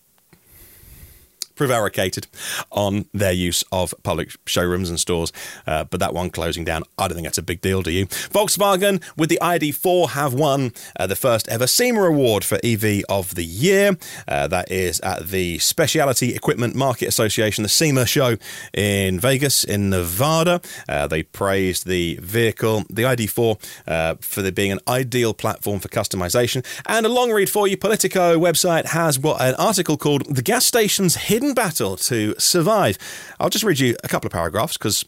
prevaricated 1.62 2.26
on 2.72 3.06
their 3.14 3.32
use 3.32 3.64
of 3.72 3.94
public 4.02 4.32
showrooms 4.48 4.90
and 4.90 5.00
stores. 5.00 5.32
Uh, 5.68 5.84
but 5.84 6.00
that 6.00 6.12
one 6.12 6.32
closing 6.32 6.64
down, 6.64 6.82
I 6.98 7.08
don't 7.08 7.14
think 7.14 7.28
that's 7.28 7.38
a 7.38 7.44
big 7.44 7.62
deal, 7.62 7.84
do 7.84 7.92
you? 7.92 8.08
Volkswagen 8.08 9.00
with 9.16 9.30
the 9.30 9.38
ID4 9.44 10.10
have 10.10 10.34
won 10.34 10.72
uh, 11.00 11.06
the 11.06 11.16
first 11.16 11.48
ever 11.50 11.68
SEMA 11.68 12.02
award 12.02 12.44
for 12.44 12.58
EV 12.64 13.04
of 13.10 13.36
the 13.36 13.44
year. 13.44 13.96
Uh, 14.28 14.48
that 14.48 14.72
is 14.72 15.00
at 15.02 15.28
the 15.28 15.60
Specialty 15.60 16.34
Equipment 16.34 16.74
Market 16.74 17.08
Association, 17.08 17.62
the 17.62 17.70
SEMA 17.70 18.08
show 18.08 18.38
in 18.74 19.20
Vegas, 19.20 19.64
in 19.64 19.92
Nevada. 19.92 20.62
Uh, 20.90 21.06
they 21.06 21.22
praised 21.22 21.86
the 21.86 22.16
vehicle, 22.24 22.86
the 22.90 23.04
ID4, 23.04 23.82
uh, 23.86 24.16
for 24.20 24.42
there 24.42 24.52
being 24.52 24.72
an 24.72 24.80
ideal 24.88 25.36
platform 25.36 25.80
for 25.80 25.90
customization. 25.90 26.66
And 26.88 27.06
a 27.06 27.10
long 27.10 27.32
read 27.32 27.52
for 27.52 27.68
you, 27.68 27.78
Politico 27.78 28.40
website 28.40 28.86
has 28.88 29.20
what 29.20 29.40
an 29.40 29.54
article 29.60 29.96
called 29.96 30.26
The 30.34 30.42
Gas 30.42 30.66
Station's 30.66 31.16
Hidden 31.16 31.51
battle 31.54 31.98
to 31.98 32.36
survive. 32.38 32.98
I'll 33.40 33.50
just 33.50 33.64
read 33.64 33.80
you 33.80 33.96
a 34.04 34.08
couple 34.08 34.28
of 34.28 34.34
paragraphs 34.34 34.78
because 34.78 35.06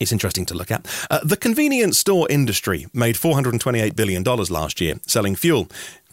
it's 0.00 0.12
interesting 0.12 0.46
to 0.46 0.54
look 0.54 0.70
at. 0.70 0.86
Uh, 1.10 1.20
the 1.22 1.36
convenience 1.36 1.98
store 1.98 2.26
industry 2.28 2.86
made 2.92 3.16
$428 3.16 3.96
billion 3.96 4.22
last 4.22 4.80
year 4.80 4.94
selling 5.06 5.34
fuel. 5.36 5.68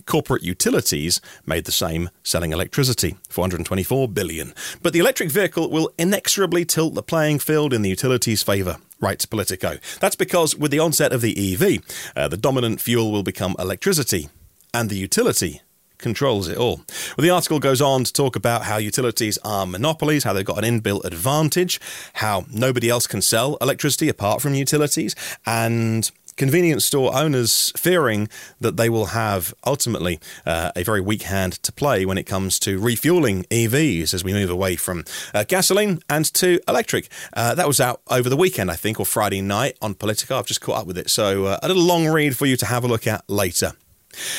Corporate 0.05 0.43
utilities 0.43 1.21
made 1.45 1.65
the 1.65 1.71
same 1.71 2.09
selling 2.23 2.51
electricity, 2.51 3.15
424 3.29 4.09
billion. 4.09 4.53
But 4.81 4.91
the 4.91 4.99
electric 4.99 5.31
vehicle 5.31 5.69
will 5.69 5.91
inexorably 5.97 6.65
tilt 6.65 6.93
the 6.93 7.03
playing 7.03 7.39
field 7.39 7.73
in 7.73 7.83
the 7.83 7.89
utilities' 7.89 8.43
favour 8.43 8.77
writes 8.99 9.25
Politico. 9.25 9.77
That's 9.99 10.15
because 10.15 10.55
with 10.55 10.71
the 10.71 10.79
onset 10.79 11.13
of 11.13 11.21
the 11.21 11.53
EV, 11.53 11.83
uh, 12.15 12.27
the 12.27 12.37
dominant 12.37 12.81
fuel 12.81 13.11
will 13.11 13.23
become 13.23 13.55
electricity, 13.59 14.29
and 14.73 14.89
the 14.89 14.97
utility 14.97 15.61
controls 15.97 16.47
it 16.47 16.57
all. 16.57 16.81
Well, 17.17 17.23
the 17.23 17.29
article 17.29 17.59
goes 17.59 17.81
on 17.81 18.03
to 18.03 18.13
talk 18.13 18.35
about 18.35 18.63
how 18.63 18.77
utilities 18.77 19.37
are 19.43 19.65
monopolies, 19.65 20.23
how 20.23 20.33
they've 20.33 20.45
got 20.45 20.63
an 20.63 20.81
inbuilt 20.81 21.03
advantage, 21.05 21.79
how 22.13 22.45
nobody 22.51 22.89
else 22.89 23.07
can 23.07 23.21
sell 23.21 23.57
electricity 23.61 24.09
apart 24.09 24.41
from 24.41 24.53
utilities, 24.53 25.15
and 25.45 26.11
convenience 26.37 26.85
store 26.85 27.15
owners 27.15 27.71
fearing 27.77 28.27
that 28.59 28.77
they 28.77 28.89
will 28.89 29.07
have 29.07 29.53
ultimately 29.65 30.19
uh, 30.45 30.71
a 30.75 30.83
very 30.83 31.01
weak 31.01 31.23
hand 31.23 31.53
to 31.63 31.71
play 31.71 32.05
when 32.05 32.17
it 32.17 32.23
comes 32.23 32.59
to 32.59 32.79
refueling 32.79 33.43
EVs 33.45 34.13
as 34.13 34.23
we 34.23 34.33
move 34.33 34.49
away 34.49 34.75
from 34.75 35.03
uh, 35.33 35.43
gasoline 35.43 35.99
and 36.09 36.25
to 36.33 36.59
electric. 36.67 37.09
Uh, 37.33 37.55
that 37.55 37.67
was 37.67 37.79
out 37.79 38.01
over 38.09 38.29
the 38.29 38.37
weekend, 38.37 38.71
I 38.71 38.75
think, 38.75 38.99
or 38.99 39.05
Friday 39.05 39.41
night 39.41 39.77
on 39.81 39.93
Politico. 39.93 40.37
I've 40.37 40.47
just 40.47 40.61
caught 40.61 40.81
up 40.81 40.87
with 40.87 40.97
it. 40.97 41.09
So 41.09 41.45
uh, 41.45 41.59
a 41.61 41.67
little 41.67 41.83
long 41.83 42.07
read 42.07 42.35
for 42.37 42.45
you 42.45 42.57
to 42.57 42.65
have 42.65 42.83
a 42.83 42.87
look 42.87 43.07
at 43.07 43.23
later. 43.29 43.73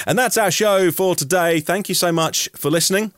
And 0.07 0.19
that's 0.19 0.37
our 0.37 0.51
show 0.51 0.91
for 0.91 1.15
today. 1.15 1.61
Thank 1.61 1.89
you 1.89 1.95
so 1.95 2.13
much 2.13 2.49
for 2.55 2.71
listening. 2.71 3.13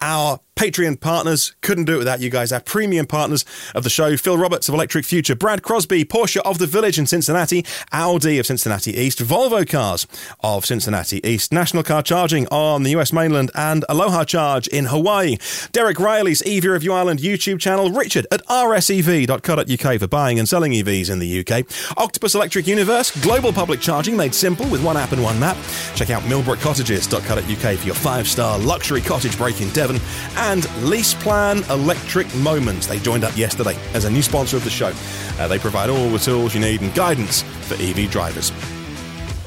Our 0.00 0.40
Patreon 0.58 1.00
partners. 1.00 1.54
Couldn't 1.60 1.84
do 1.84 1.94
it 1.94 1.98
without 1.98 2.18
you 2.18 2.30
guys. 2.30 2.50
Our 2.50 2.58
premium 2.58 3.06
partners 3.06 3.44
of 3.76 3.84
the 3.84 3.90
show 3.90 4.16
Phil 4.16 4.36
Roberts 4.36 4.68
of 4.68 4.74
Electric 4.74 5.04
Future, 5.04 5.36
Brad 5.36 5.62
Crosby, 5.62 6.04
Porsche 6.04 6.38
of 6.38 6.58
the 6.58 6.66
Village 6.66 6.98
in 6.98 7.06
Cincinnati, 7.06 7.64
Audi 7.92 8.40
of 8.40 8.46
Cincinnati 8.46 8.90
East, 8.90 9.20
Volvo 9.20 9.64
Cars 9.64 10.08
of 10.40 10.66
Cincinnati 10.66 11.20
East, 11.24 11.52
National 11.52 11.84
Car 11.84 12.02
Charging 12.02 12.48
on 12.48 12.82
the 12.82 12.90
US 12.96 13.12
mainland, 13.12 13.52
and 13.54 13.84
Aloha 13.88 14.24
Charge 14.24 14.66
in 14.66 14.86
Hawaii. 14.86 15.36
Derek 15.70 16.00
Riley's 16.00 16.42
EV 16.42 16.64
Review 16.64 16.92
Ireland 16.92 17.20
YouTube 17.20 17.60
channel, 17.60 17.92
Richard 17.92 18.26
at 18.32 18.44
rsev.co.uk 18.46 20.00
for 20.00 20.08
buying 20.08 20.40
and 20.40 20.48
selling 20.48 20.72
EVs 20.72 21.08
in 21.08 21.20
the 21.20 21.38
UK, 21.38 21.66
Octopus 21.96 22.34
Electric 22.34 22.66
Universe, 22.66 23.12
global 23.22 23.52
public 23.52 23.80
charging 23.80 24.16
made 24.16 24.34
simple 24.34 24.68
with 24.68 24.82
one 24.82 24.96
app 24.96 25.12
and 25.12 25.22
one 25.22 25.38
map. 25.38 25.56
Check 25.94 26.10
out 26.10 26.24
millbrookcottages.co.uk 26.24 27.78
for 27.78 27.86
your 27.86 27.94
five 27.94 28.26
star 28.26 28.58
luxury 28.58 29.00
cottage 29.00 29.38
break 29.38 29.60
in 29.60 29.70
Devon. 29.70 30.00
And 30.36 30.47
and 30.48 30.62
LeasePlan 30.80 31.68
Electric 31.68 32.34
Moments. 32.36 32.86
They 32.86 32.98
joined 32.98 33.22
up 33.22 33.36
yesterday 33.36 33.76
as 33.92 34.06
a 34.06 34.10
new 34.10 34.22
sponsor 34.22 34.56
of 34.56 34.64
the 34.64 34.70
show. 34.70 34.94
Uh, 35.38 35.46
they 35.46 35.58
provide 35.58 35.90
all 35.90 36.08
the 36.08 36.18
tools 36.18 36.54
you 36.54 36.60
need 36.60 36.80
and 36.80 36.92
guidance 36.94 37.42
for 37.42 37.74
EV 37.74 38.10
drivers. 38.10 38.48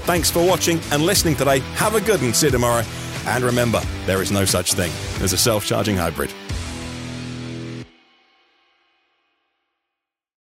Thanks 0.06 0.30
for 0.30 0.46
watching 0.46 0.80
and 0.92 1.02
listening 1.02 1.36
today. 1.36 1.60
Have 1.76 1.96
a 1.96 2.02
good 2.02 2.22
one. 2.22 2.36
See 2.36 2.48
you 2.48 2.52
tomorrow. 2.52 2.84
And 3.26 3.44
remember, 3.44 3.82
there 4.06 4.22
is 4.22 4.32
no 4.32 4.46
such 4.46 4.74
thing 4.74 4.92
as 5.24 5.34
a 5.34 5.38
self 5.38 5.66
charging 5.66 5.98
hybrid. 5.98 6.32